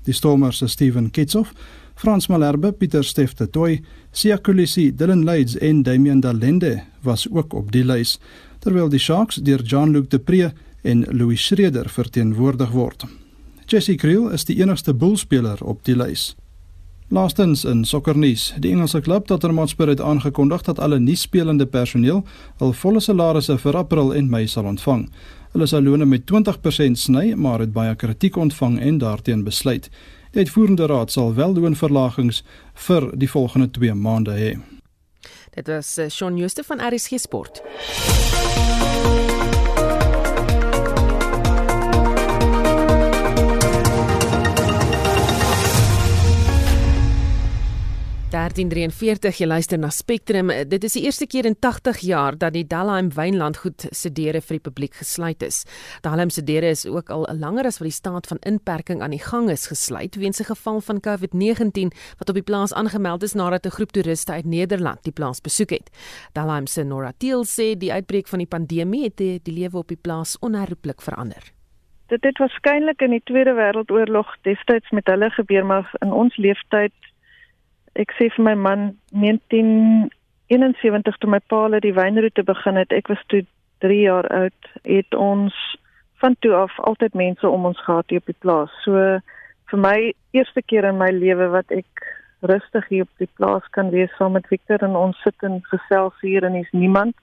[0.06, 1.56] Die Stormers se Steven Kitsoff,
[1.96, 7.72] Frans Malherbe, Pieter Stefte Toy, Sia Kolisi, Dylan Leeds en Damian Dalende was ook op
[7.72, 8.20] die lys,
[8.60, 13.06] terwyl die Sharks deur Jean-Luc Depree en Louis Schreder verteenwoordig word.
[13.66, 16.36] Jesse Kriel is die enigste boelspeler op die lys.
[17.12, 22.24] Laastens in sokkernuus, die Engelse klub Tottenham Hotspur het aangekondig dat alle nuutspelende personeel
[22.62, 25.10] hul volle salarisse vir April en Mei sal ontvang.
[25.52, 29.90] Hulle sal lone met 20% sny, maar het baie kritiek ontvang en daarteen besluit.
[30.32, 32.44] Die uitvoerende raad sal wel loonverlagings
[32.88, 34.54] vir die volgende 2 maande hê.
[35.52, 37.62] Dit was eh, Shaun Jooste van RSG Sport.
[48.32, 50.48] 1343 jy luister na Spectrum.
[50.72, 54.56] Dit is die eerste keer in 80 jaar dat die Dalheim Wynlandgoed se deure vir
[54.56, 55.66] die publiek gesluit is.
[56.06, 59.20] Dalheim se deure is ook al langer as wat die staat van inperking aan die
[59.20, 63.66] gang is gesluit weens 'n geval van COVID-19 wat op die plaas aangemeld is nadat
[63.66, 65.90] 'n groep toeriste uit Nederland die plaas besoek het.
[66.34, 69.88] Dalheim se Nora Thiel sê die uitbreek van die pandemie het die, die lewe op
[69.88, 71.52] die plaas onherroepelik verander.
[72.08, 76.94] Dit het waarskynlik in die Tweede Wêreldoorlog destyds met hulle gebeur maar in ons leeftyd
[77.96, 83.12] ek sê vir my man 1971 toe my pa hulle die wynroete begin het, ek
[83.12, 83.44] was toe
[83.82, 85.56] 3 jaar oud, het ons
[86.22, 88.74] van toe af altyd mense om ons gehad hier op die plaas.
[88.86, 89.20] So
[89.72, 89.98] vir my
[90.38, 92.06] eerste keer in my lewe wat ek
[92.52, 96.18] rustig hier op die plaas kan wees saam met Victor en ons sit in gesels
[96.22, 97.16] hier en is niemand.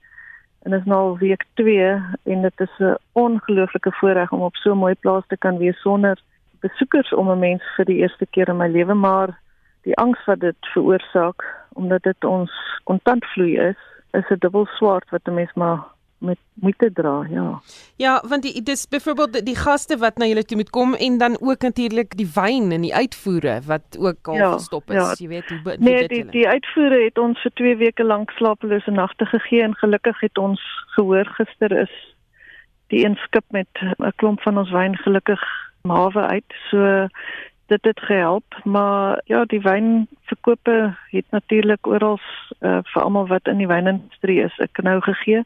[0.67, 1.91] En dit is nou week 2
[2.35, 5.81] en dit is 'n ongelooflike voorreg om op so 'n mooi plaas te kan wees
[5.81, 6.19] sonder
[6.61, 9.39] besoekers om 'n mens vir die eerste keer in my lewe maar
[9.83, 11.45] die angs wat dit veroorsaak
[11.79, 12.51] omdat dit ons
[12.85, 13.81] kontantvloei is,
[14.13, 15.85] is 'n dubbel swaard wat 'n mens maar
[16.19, 17.61] met moeite dra, ja.
[17.97, 21.19] Ja, want die dis byvoorbeeld die, die gaste wat na julle toe moet kom en
[21.19, 25.15] dan ook natuurlik die wyn en die uitvoere wat ook al ja, gestop is, ja.
[25.19, 28.91] jy weet hoe Nee, dit die, die uitvoere het ons vir 2 weke lank slapelose
[28.91, 30.63] nagte gegee en gelukkig het ons
[30.97, 31.95] gehoor gister is
[32.89, 35.43] die een skip met 'n klomp van ons wyn gelukkig
[35.83, 36.53] hawe uit.
[36.71, 37.09] So
[37.69, 42.19] dit het gehelp, maar ja, die wynverkope het natuurlik oral
[42.61, 45.45] uh, vir almal wat in die wynindustrie is 'n knou gegee.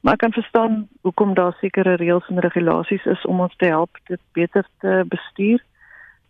[0.00, 3.98] Maar ek kan verstaan hoekom daar sekere reëls en regulasies is om ons te help
[4.06, 5.62] dit beter te bestuur.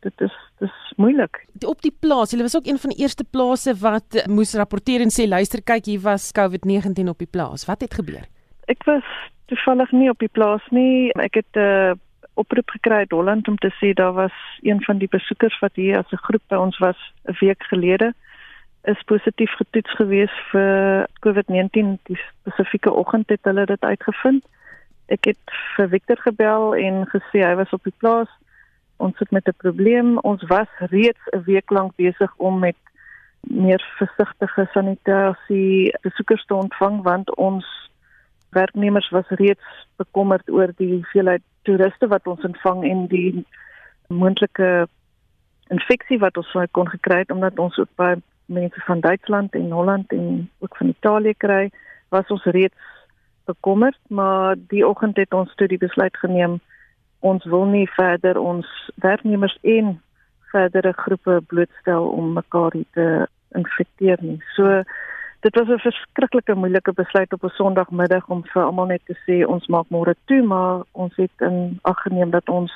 [0.01, 1.45] Dit is dis moeilik.
[1.67, 5.13] Op die plaas, hulle was ook een van die eerste plase wat moes rapporteer en
[5.13, 7.67] sê luister kyk hier was COVID-19 op die plaas.
[7.67, 8.25] Wat het gebeur?
[8.67, 9.05] Ek was
[9.47, 11.13] toevallig nie op die plaas nie.
[11.13, 11.97] Ek het 'n uh, eh,
[12.37, 15.99] oproep gekry uit Holland om te sê daar was een van die besoekers wat hier
[15.99, 18.15] as 'n groep by ons was 'n week gelede
[18.87, 24.45] is positief getoets gewees vir COVID-19 die spesifieke oggend het hulle dit uitgevind.
[25.11, 28.31] Ek het vir Victor gebel en gesê hy was op die plaas.
[29.03, 30.19] Ons het met 'n probleem.
[30.19, 32.79] Ons was reeds 'n week lank besig om met
[33.41, 37.67] meer versigtige sanitasie besoekers te ontvang want ons
[38.55, 43.45] werknemers was reeds bekommerd oor die hoeveelheid toeriste wat ons ontvang en die
[44.09, 44.87] moontlike
[45.75, 49.71] infeksie wat ons sou kon gekry het omdat ons ook baie mense van Duitsland en
[49.75, 51.71] Holland en ook van Italië kry,
[52.15, 52.95] was ons reeds
[53.45, 56.61] bekommerd, maar die oggend het ons toe die besluit geneem
[57.27, 58.67] ons wil nie verder ons
[59.03, 59.97] werknemers en
[60.53, 63.07] verdere groepe blootstel om mekaar te
[63.59, 64.39] infekteer nie.
[64.55, 64.83] So
[65.47, 69.47] dit was 'n verskriklike moeilike besluit op 'n Sondagmiddag om vir almal net te sê
[69.47, 72.73] ons maak môre toe, maar ons het in ag geneem dat ons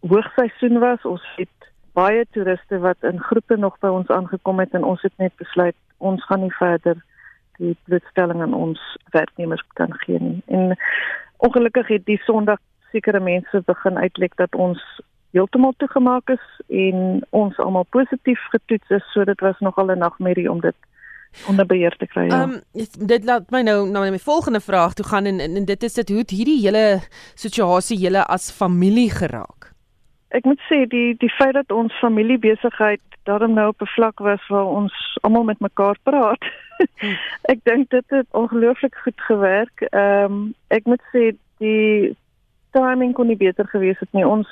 [0.00, 1.04] hoogseisoen was.
[1.04, 1.56] Ons het
[1.92, 5.74] baie toeriste wat in groepe nog by ons aangekom het en ons het net besluit
[5.98, 6.96] ons gaan nie verder
[7.56, 10.42] die blootstelling aan ons werknemers kan gee nie.
[10.46, 10.76] En
[11.36, 12.58] ongelukkig het die Sondag
[12.90, 19.12] sekere mense begin uitlek dat ons heeltemal toegemaak is en ons almal positief getoets is,
[19.12, 20.74] so dit was nogal 'n nagmerrie om dit
[21.48, 22.26] onder beheer te kry.
[22.26, 22.42] Ja.
[22.42, 25.64] Ehm um, dit laat my nou na my volgende vraag toe gaan en, en, en
[25.64, 27.00] dit is dit hoe hierdie hele
[27.34, 29.72] situasie julle as familie geraak?
[30.28, 34.48] Ek moet sê die die feit dat ons familiebesigheid daarom nou op 'n vlak was
[34.48, 36.44] waar ons almal met mekaar praat.
[37.52, 39.80] ek dink dit het ongelooflik goed gewerk.
[39.90, 42.16] Ehm um, ek moet sê die
[42.70, 44.26] timing kon nie beter gewees het nie.
[44.26, 44.48] Ons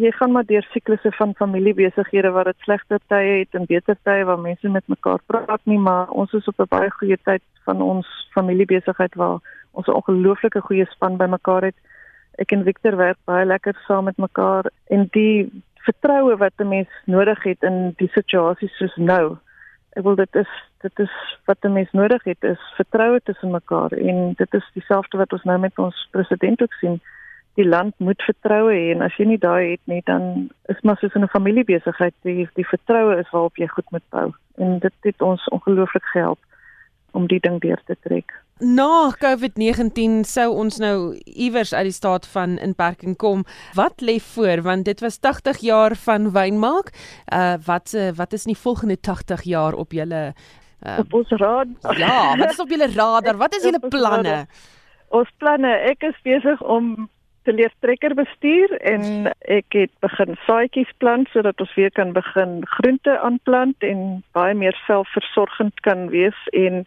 [0.00, 4.24] jy gaan maar deur siklusse van familiebesighede waar dit slegte tye het en beter tye
[4.24, 7.82] waar mense met mekaar praat nie, maar ons is op 'n baie goeie tyd van
[7.82, 9.38] ons familiebesigheid waar
[9.72, 11.76] ons 'n ongelooflike goeie span by mekaar het.
[12.38, 15.50] Ek en Victor werk baie lekker saam met mekaar en die
[15.86, 19.36] vertroue wat 'n mens nodig het in die situasies soos nou.
[19.96, 20.48] Ek wil dit is
[20.80, 25.16] dit is wat 'n mens nodig het is vertroue tussen mekaar en dit is dieselfde
[25.18, 27.00] wat ons nou met ons president ook sien
[27.56, 30.98] die land moet vertroue hê en as jy nie daai het nie dan is maar
[31.00, 35.22] soos 'n familiebesigheid die die vertroue is waarop jy goed moet bou en dit het
[35.22, 36.38] ons ongelooflik gehelp
[37.16, 38.34] om die ding deur te trek.
[38.60, 43.44] Na COVID-19 sou ons nou iewers uit die staat van inperking kom.
[43.76, 46.92] Wat lê voor want dit was 80 jaar van wynmaak.
[47.32, 50.22] Uh wat uh, wat is in die volgende 80 jaar op julle
[50.86, 51.98] uh, op ons radar?
[51.98, 53.36] Ja, wat is op julle radar?
[53.36, 54.46] Wat is julle planne?
[55.08, 57.08] Ons planne, ek is besig om
[57.46, 62.58] te leer trekker bestuur en ek het begin saaitjies plant sodat ons weer kan begin
[62.76, 64.02] groente aanplant en
[64.34, 66.82] baie meer selfversorgend kan wees en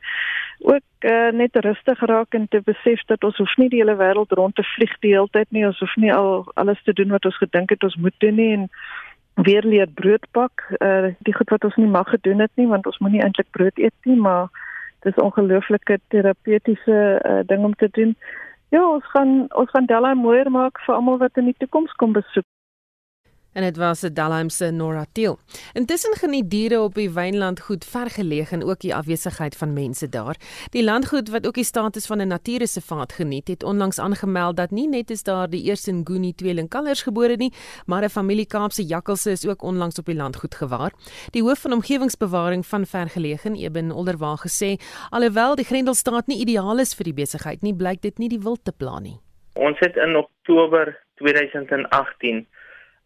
[0.60, 4.36] ook uh, net rustig raak en te besef dat ons hoef nie die hele wêreld
[4.36, 5.64] rond te vlieg die hele tyd nie.
[5.68, 8.52] Ons hoef nie al alles te doen wat ons gedink het ons moet doen nie
[8.58, 8.68] en
[9.48, 12.88] weer leer brood bak uh, die goed wat ons nie mag gedoen het nie want
[12.92, 14.52] ons moenie eintlik brood eet nie maar
[15.08, 18.16] dis ongelooflike terapeutiese uh, ding om te doen
[18.70, 22.14] Ja, ons gaan ons gaan Delhi mooier maak vir almal wat in die toekoms kom
[22.14, 22.46] besoek
[23.54, 25.40] en dit was 'n Dalheimse Noratiel.
[25.74, 30.36] Intussen geniet diere op die Wynland goed vergeleë en ook die afwesigheid van mense daar.
[30.70, 34.88] Die landgoed wat ook die status van 'n natuurreservaat geniet, het onlangs aangemeld dat nie
[34.88, 37.54] net is daar die eerste Nguni tweelingkalvers gebore nie,
[37.86, 40.92] maar 'n familie Kaapse jakkalse is ook onlangs op die landgoed gewaar.
[41.32, 44.78] Die hoof van omgewingsbewaring van vergeleë, Eben Olderwaan gesê,
[45.10, 48.58] alhoewel die Grendelstraat nie ideaal is vir die besigheid nie, blyk dit nie die wil
[48.64, 49.20] te plan nie.
[49.54, 52.48] Ons het in Oktober 2018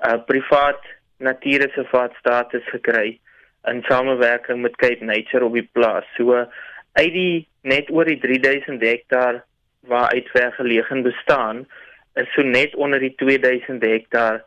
[0.08, 0.82] uh, privaat
[1.18, 3.20] natuurreservaat status gekry
[3.64, 6.06] in samewerking met Cape Nature op die plaas.
[6.18, 6.46] So
[6.94, 9.44] uit die net oor die 3000 hektaar
[9.88, 11.66] waar uitvergeleë bestaan,
[12.16, 14.44] is so net onder die 2000 hektaar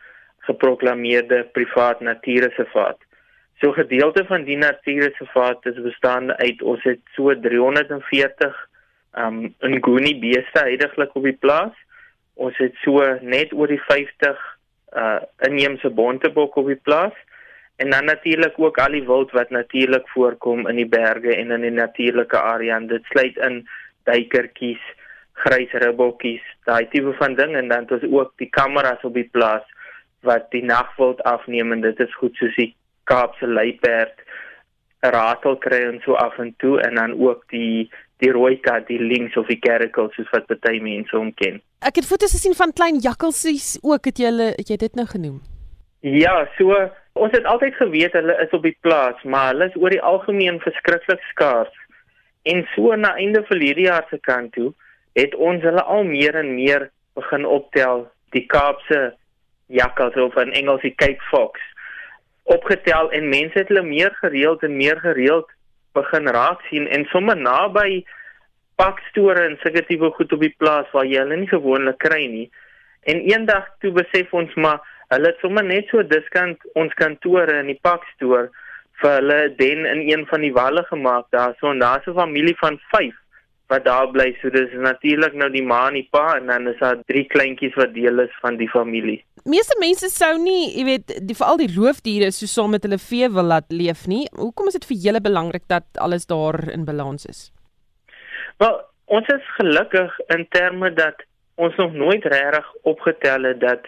[0.47, 2.99] geproklaameerde privaat natuurreservaat.
[3.61, 8.69] So gedeelte van die natuurreservaat is bestaande uit ons het so 340
[9.17, 11.73] um nguni beeste heidaglik op die plaas.
[12.35, 14.56] Ons het so net oor die 50
[14.97, 17.17] uh inheemse bontebok op die plaas.
[17.77, 21.61] En dan natuurlik ook al die wild wat natuurlik voorkom in die berge en in
[21.61, 22.77] die natuurlike area.
[22.77, 23.67] En dit sluit in
[24.09, 24.81] duikertjies,
[25.33, 27.57] grys ribbokkies, daai tipe van ding.
[27.57, 29.67] En dan het ons ook die kameras op die plaas
[30.21, 31.73] wat die nagwild afneem.
[31.73, 32.73] En dit is goed soos die
[33.07, 34.23] Kaapse luiperd,
[35.01, 36.81] ratel kry en so af en toe.
[36.81, 37.91] En dan ook die
[38.25, 41.61] die rooi kat, die lynx of die caracal soos wat baie mense hom ken.
[41.85, 45.07] Ek het foto's gesien van klein jakkalsies ook het jy hulle het jy dit nou
[45.11, 45.43] genoem?
[46.07, 46.77] Ja, so
[47.17, 50.61] ons het altyd geweet hulle is op die plaas, maar hulle is oor die algemeen
[50.65, 51.73] verskriklik skaars.
[52.47, 54.73] En so na einde verlede jaar se kant toe
[55.17, 58.05] het ons hulle al meer en meer begin optel,
[58.37, 59.15] die Kaapse
[59.73, 61.61] jakkals of in Engels die Cape Fox
[62.47, 65.51] opgetel en mense het hulle meer gereeld en meer gereeld
[65.97, 68.05] begin raak sien en sommer naby
[68.81, 72.47] pakstore en sulke tipe goed op die plaas waar jy hulle nie gewoonlik kry nie.
[73.09, 74.81] En eendag toe besef ons maar
[75.15, 78.51] hulle het sommer net so diskant ons kantore in die pakstoor
[79.03, 82.57] vir hulle den in een van die walle gemaak daar so en daar's 'n familie
[82.63, 83.15] van 5
[83.73, 84.31] wat daar bly.
[84.41, 87.75] So dis natuurlik nou die ma en die pa en dan is daar drie kleintjies
[87.79, 89.19] wat deel is van die familie.
[89.47, 93.29] Meeste mense sou nie, jy weet, die veral die roofdiere so saam met hulle vee
[93.31, 94.25] wil laat leef nie.
[94.39, 97.47] Hoekom is dit vir julle belangrik dat alles daar in balans is?
[98.63, 101.23] Wel, ons is gelukkig in terme dat
[101.57, 103.87] ons nog nooit regtig opgetel het dat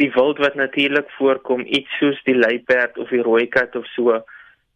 [0.00, 4.20] die wild wat natuurlik voorkom, iets soos die luiperd of die rooi kat of so,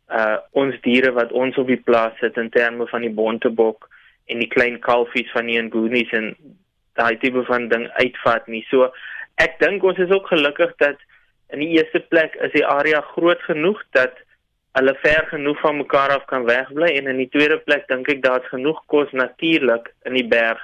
[0.09, 3.89] uh ons diere wat ons op die plaas het in terme van die bontebok
[4.29, 6.33] en die klein kalfies van die ngunies en
[6.99, 8.65] daai tipe van ding uitvat nie.
[8.71, 8.91] So
[9.43, 11.01] ek dink ons is ook gelukkig dat
[11.55, 14.19] in die eerste plek is die area groot genoeg dat
[14.79, 18.21] hulle ver genoeg van mekaar af kan wegbly en in die tweede plek dink ek
[18.27, 20.61] daar's genoeg kos natuurlik in die berg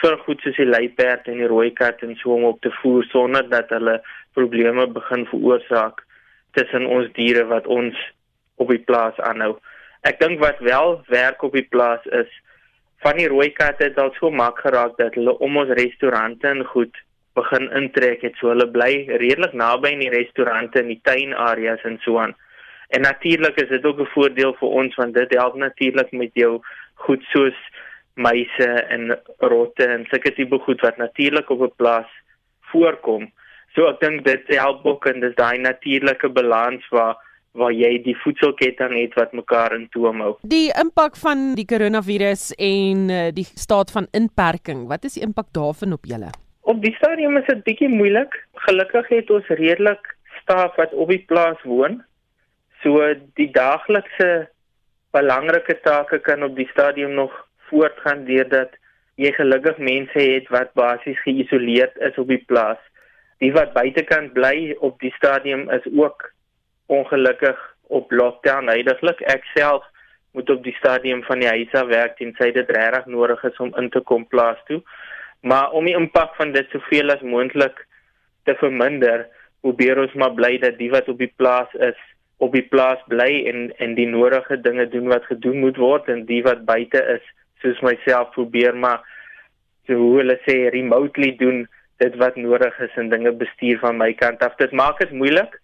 [0.00, 3.06] vir goed soos die luiperd en die rooi kat en so om op te voer
[3.12, 4.00] sonder dat hulle
[4.36, 6.02] probleme begin veroorsaak
[6.56, 7.96] tussen ons diere wat ons
[8.56, 9.56] op die plaas aanhou.
[10.08, 12.32] Ek dink wat wel werk op die plaas is
[13.04, 16.64] van die rooi katte het al so mak geraak dat hulle om ons restaurante en
[16.64, 16.96] goed
[17.36, 18.92] begin intrek het so hulle bly
[19.22, 22.34] redelik naby in die restaurante en die tuinareas en so aan.
[22.88, 26.60] En natuurlik is dit ook 'n voordeel vir ons want dit help natuurlik met jou
[26.94, 27.58] goed soos
[28.14, 32.10] muise en rotte en sulke tipe goed wat natuurlik op 'n plaas
[32.60, 33.32] voorkom.
[33.74, 37.16] So ek dink dit help ook en dis daai natuurlike balans waar
[37.56, 40.32] waar jy die voedselketting het wat mekaar in toom hou.
[40.42, 45.48] Die impak van die koronavirus en uh, die staat van inperking, wat is die impak
[45.56, 46.32] daarvan op julle?
[46.66, 48.34] Op die stadium is dit bietjie moeilik.
[48.66, 52.00] Gelukkig het ons redelik staf wat op die plaas woon.
[52.82, 53.02] So
[53.38, 54.48] die daaglikse
[55.16, 57.34] belangrike take kan op die stadium nog
[57.70, 58.74] voortgaan deurdat
[59.16, 62.80] jy gelukkig mense het wat basies geïsoleerd is op die plaas.
[63.40, 66.30] Die wat buitekant bly op die stadium is ook
[66.86, 67.58] ongelukkig
[67.88, 69.20] op lockdown heidaglik.
[69.20, 69.84] Ek self
[70.36, 73.72] moet op die stadium van die huis af werk tensy dit regtig nodig is om
[73.80, 74.82] in te kom plaas toe.
[75.40, 77.78] Maar om die impak van dit soveel as moontlik
[78.44, 79.26] te verminder,
[79.64, 81.98] probeer ons maar bly dat die wat op die plaas is,
[82.38, 86.26] op die plaas bly en en die nodige dinge doen wat gedoen moet word en
[86.28, 87.24] die wat buite is,
[87.64, 89.00] soos myself probeer maar
[89.86, 91.64] so hoe hulle sê remotely doen
[92.02, 94.56] dit wat nodig is en dinge bestuur van my kant af.
[94.60, 95.56] Dit maak dit moeilik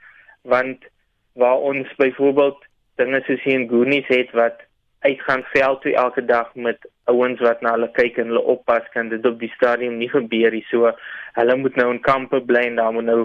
[0.49, 0.89] want
[1.35, 2.65] waar ons byvoorbeeld
[3.01, 4.61] dinge soos hier in Goonies het wat
[5.03, 9.09] uitgaan veld toe elke dag met ouens wat na hulle kyk en hulle oppas kan
[9.11, 10.65] dit op die stadium nie gebeur nie.
[10.71, 10.93] So
[11.39, 13.23] hulle moet nou in kampe bly en daar moet nou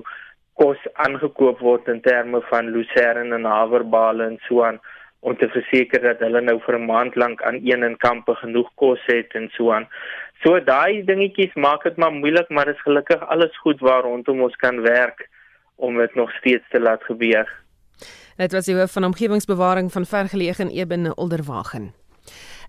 [0.58, 4.80] kos aangekoop word in terme van lucerne en haverbale en so aan
[5.20, 8.70] om te verseker dat hulle nou vir 'n maand lank aan een in kampe genoeg
[8.76, 9.88] kos het en so aan.
[10.44, 14.42] So daai dingetjies maak dit maar moeilik, maar dit is gelukkig alles goed waar rondom
[14.42, 15.30] ons kan werk
[15.76, 17.48] om dit nog steeds te laat gebeur.
[18.38, 21.94] Dit was die hoof van omgewingsbewaring van vergeleë in Ebene Olderwagen.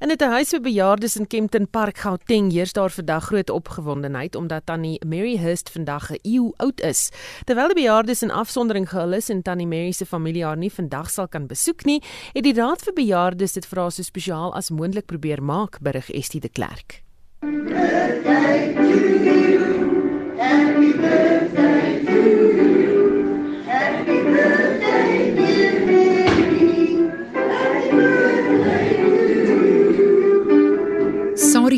[0.01, 4.67] In 'n huis vir bejaardes in Kempton Park, Gauteng, heers daar vandag groot opgewondenheid omdat
[4.67, 7.11] tannie Mary Hurst vandag 'n eeu oud is.
[7.45, 11.11] Terwyl die bejaardes in afsondering gehul is en tannie Mary se familie haar nie vandag
[11.11, 12.03] sal kan besoek nie,
[12.33, 16.11] het die raad vir bejaardes dit vir haar so spesiaal as moontlik probeer maak, berig
[16.11, 17.03] Estie de Klerk.
[17.41, 20.39] Birthday to you.
[20.39, 21.58] Happy birthday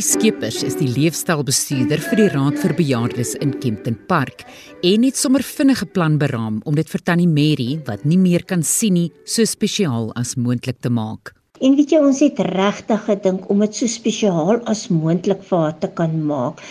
[0.01, 4.47] Sari Skeepers is die leefstylbestuurder vir die Raad vir Bejaardes in Kempton Park
[4.87, 8.63] en het sommer vinnige plan beraam om dit vir Tannie Mary wat nie meer kan
[8.65, 11.35] sien nie, so spesiaal as moontlik te maak.
[11.61, 15.77] En weet jy ons het regtig gedink om dit so spesiaal as moontlik vir haar
[15.85, 16.65] te kan maak.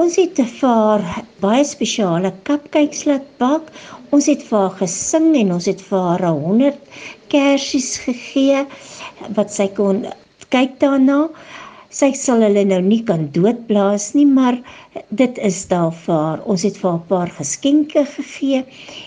[0.00, 1.04] Ons het te vaar
[1.44, 3.68] baie spesiale cupcakes laat bak.
[4.08, 6.80] Ons het vir haar gesing en ons het vir haar 100
[7.28, 8.64] kersies gegee
[9.36, 10.06] wat sy kon
[10.50, 11.26] kyk daarna
[11.90, 14.58] sy sal hulle nou nie kan doodblaas nie, maar
[15.22, 16.44] dit is daar vir haar.
[16.46, 18.64] Ons het vir haar 'n paar geskenke gegee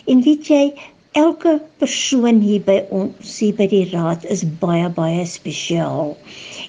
[0.08, 0.66] en weet jy,
[1.14, 6.16] elke persoon hier by ons hier by die raad is baie baie spesiaal.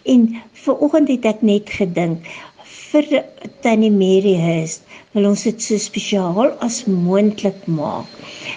[0.04, 0.26] En
[0.64, 2.28] ver oggend het ek net gedink
[2.74, 3.24] vir
[3.64, 4.84] Tannie Mary Hurst
[5.14, 8.06] wil ons dit so spesiaal as moontlik maak.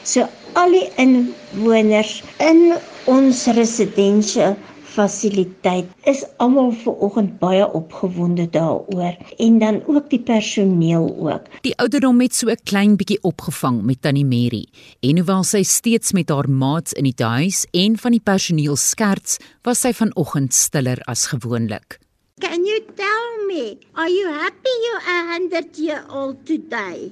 [0.03, 0.27] So
[0.61, 2.73] al die inwoners in
[3.13, 4.51] ons residensie
[4.97, 11.45] fasiliteit is almal ver oggend baie opgewonde daaroor en dan ook die personeel ook.
[11.67, 14.65] Die ouderdom het so 'n klein bietjie opgevang met Tannie Mary
[14.99, 19.37] en hoewel sy steeds met haar maats in die huis en van die personeel skerts,
[19.61, 21.99] was sy vanoggend stiller as gewoonlik.
[22.39, 27.11] Can you tell me, are you happy you're a 100 year old today?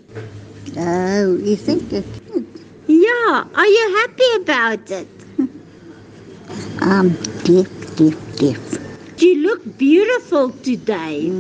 [0.77, 2.05] Oh, you think it?
[2.87, 5.14] Yeah, are you happy about it?
[6.81, 8.79] Um, deaf, deaf, deaf.
[9.17, 11.31] You look beautiful today.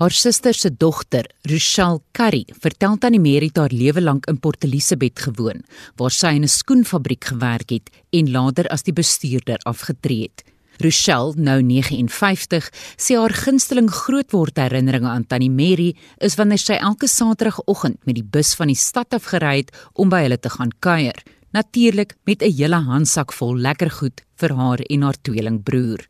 [0.00, 5.20] Haar suster se dogter, Rochelle Curry, vertel tannie Mary haar lewe lank in Port Elizabeth
[5.20, 5.60] gewoon,
[5.96, 10.44] waar sy in 'n skoenfabriek gewerk het en later as die bestuurder afgetree het.
[10.78, 17.06] Rochelle, nou 59, sê haar gunsteling grootword herinneringe aan tannie Mary is wanneer sy elke
[17.06, 20.72] Saterdagoggend met die bus van die stad af gery het om by hulle te gaan
[20.78, 21.20] kuier
[21.52, 26.06] natuurlik met 'n hele handsak vol lekker goed vir haar en haar tweelingbroer.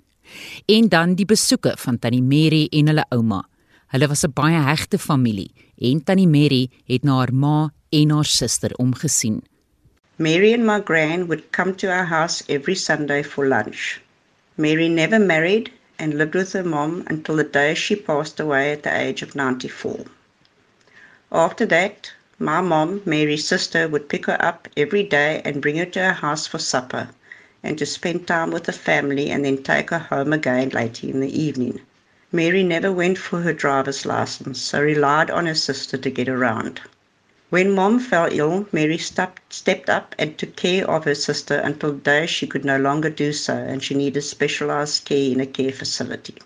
[0.66, 3.49] En dan die besoeke van tannie Mary en hulle ouma.
[3.86, 8.24] Hulle was 'n baie hegte familie en tannie Mary het na haar ma en haar
[8.24, 9.43] suster omgesien.
[10.16, 14.01] Mary and my grand would come to our house every Sunday for lunch.
[14.57, 18.82] Mary never married and lived with her mom until the day she passed away at
[18.82, 20.05] the age of 94.
[21.32, 22.12] After that,
[22.43, 26.12] My mom, Mary's sister, would pick her up every day and bring her to her
[26.14, 27.11] house for supper
[27.62, 31.20] and to spend time with the family and then take her home again later in
[31.20, 31.82] the evening.
[32.32, 36.80] Mary never went for her driver's license, so relied on her sister to get around.
[37.51, 41.99] When mom fell ill, Mary stepped, up and took care of her sister until the
[41.99, 45.72] day she could no longer do so and she needed specialized care in a care
[45.72, 46.36] facility.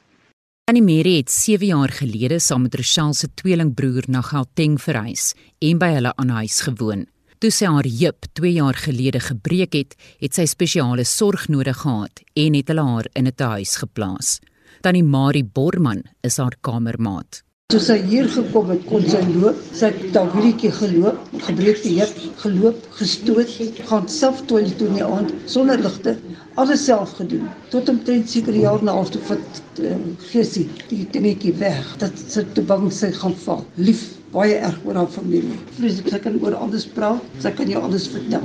[0.66, 5.76] Annie Mary het 7 jaar gelede saam met Rochelle se tweelingbroer na Gauteng verhuis en
[5.76, 7.02] by hulle aan huis gewoon.
[7.38, 9.92] Toe sy haar heup 2 jaar gelede gebreek het,
[10.24, 14.40] het sy spesiale sorg nodig gehad en het hulle haar in 'n huis geplaas.
[14.80, 17.43] Tannie Marie Borman is haar kamermaat.
[17.72, 19.60] Toe sy hier gekom het, kon sy loop.
[19.72, 23.54] Sy het daai wielietjie geloop, gebreekte heup, geloop, gestoot,
[23.88, 26.12] gaan self toilet toe in die aand sonder ligte,
[26.60, 27.46] alles self gedoen.
[27.72, 29.94] Tot omtrent seker jaar na af toe vat uh,
[30.28, 31.88] Gesie die dingetjie weg.
[32.04, 33.64] Dat sy te bang sy gaan val.
[33.80, 34.04] Lief,
[34.34, 35.56] baie erg oor haar familie.
[35.78, 38.42] Vreeslik sy kan oor alles praat, sy kan jou alles vertel.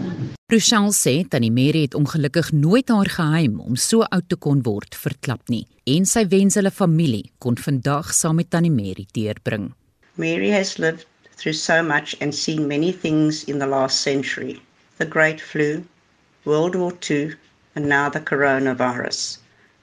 [0.50, 4.98] Rochelle sê tannie Mary het ongelukkig nooit haar geheim om so oud te kon word
[4.98, 9.70] verklap nie en sy wens hulle familie kon vandag saam met tannie Mary deurbring.
[10.18, 11.06] Mary has lived
[11.38, 14.58] through so much and seen many things in the last century.
[14.98, 15.84] The Great Flu,
[16.46, 17.36] World War II,
[17.76, 19.38] and now the coronavirus.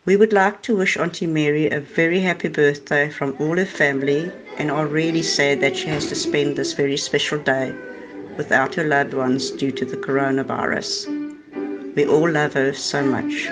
[0.05, 4.31] We would like to wish Auntie Mary a very happy birthday from all her family
[4.59, 7.75] and are really sad that she has to spend this very special day
[8.37, 11.07] without her loved ones due to the coronavirus.
[11.95, 13.49] We all love her so much.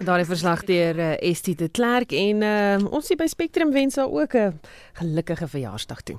[0.00, 4.10] Daardie verslag deur uh, Estie de Klerk en uh, ons hier by Spectrum wens haar
[4.10, 4.58] ook 'n
[4.92, 6.18] gelukkige verjaarsdag toe.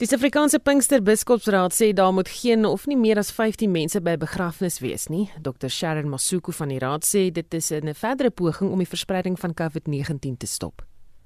[0.00, 4.16] Die Suid-Afrikaanse Pinkster Biskopsraad sê daar moet geen of nie meer as 15 mense by
[4.16, 5.28] begrafnis wees nie.
[5.40, 9.38] Dr Sharon Masuku van die raad sê dit is 'n verdere poging om die verspreiding
[9.38, 10.82] van COVID-19 te stop.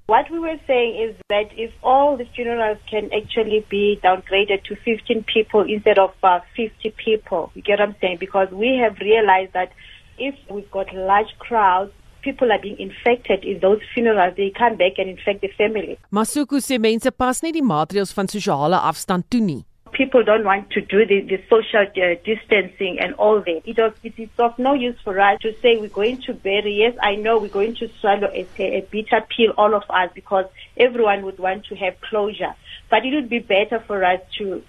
[0.07, 4.75] What we were saying is that if all the funerals can actually be downgraded to
[4.75, 8.17] 15 people instead of uh, 50 people, you get what I'm saying?
[8.19, 9.71] Because we have realized that
[10.19, 11.91] if we've got large crowds,
[12.25, 15.97] people are being infected in those funerals, they come back and infect the family.
[16.11, 19.61] Masuku sê mense pas nie die maatreëls van sosiale afstand toe nie.
[19.95, 23.61] People don't want to do the, the social uh, distancing and all that.
[23.63, 26.73] It, was, it is of no use for us to say we're going to bury.
[26.79, 30.47] Yes, I know we're going to swallow a, a bitter pill, all of us, because
[30.75, 32.53] everyone would want to have closure.
[32.89, 34.63] But it would be better for us to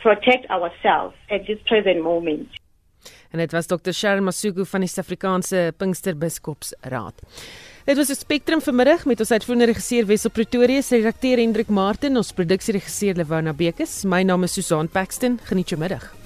[0.00, 2.48] protect ourselves at this present moment.
[3.30, 3.92] En dit was Dr.
[3.92, 7.22] Sharon Masuku van die Suid-Afrikaanse Pinksterbiskopsraad.
[7.86, 12.16] Dit was 'n Spectrum vanmiddag met ons uitvoerende regisseur Wessel Pretoria, se redakteur Hendrik Martin,
[12.16, 14.04] ons produksieregisseur Lewona Bekes.
[14.04, 15.38] My naam is Susan Paxton.
[15.44, 16.25] Geniet jou middag.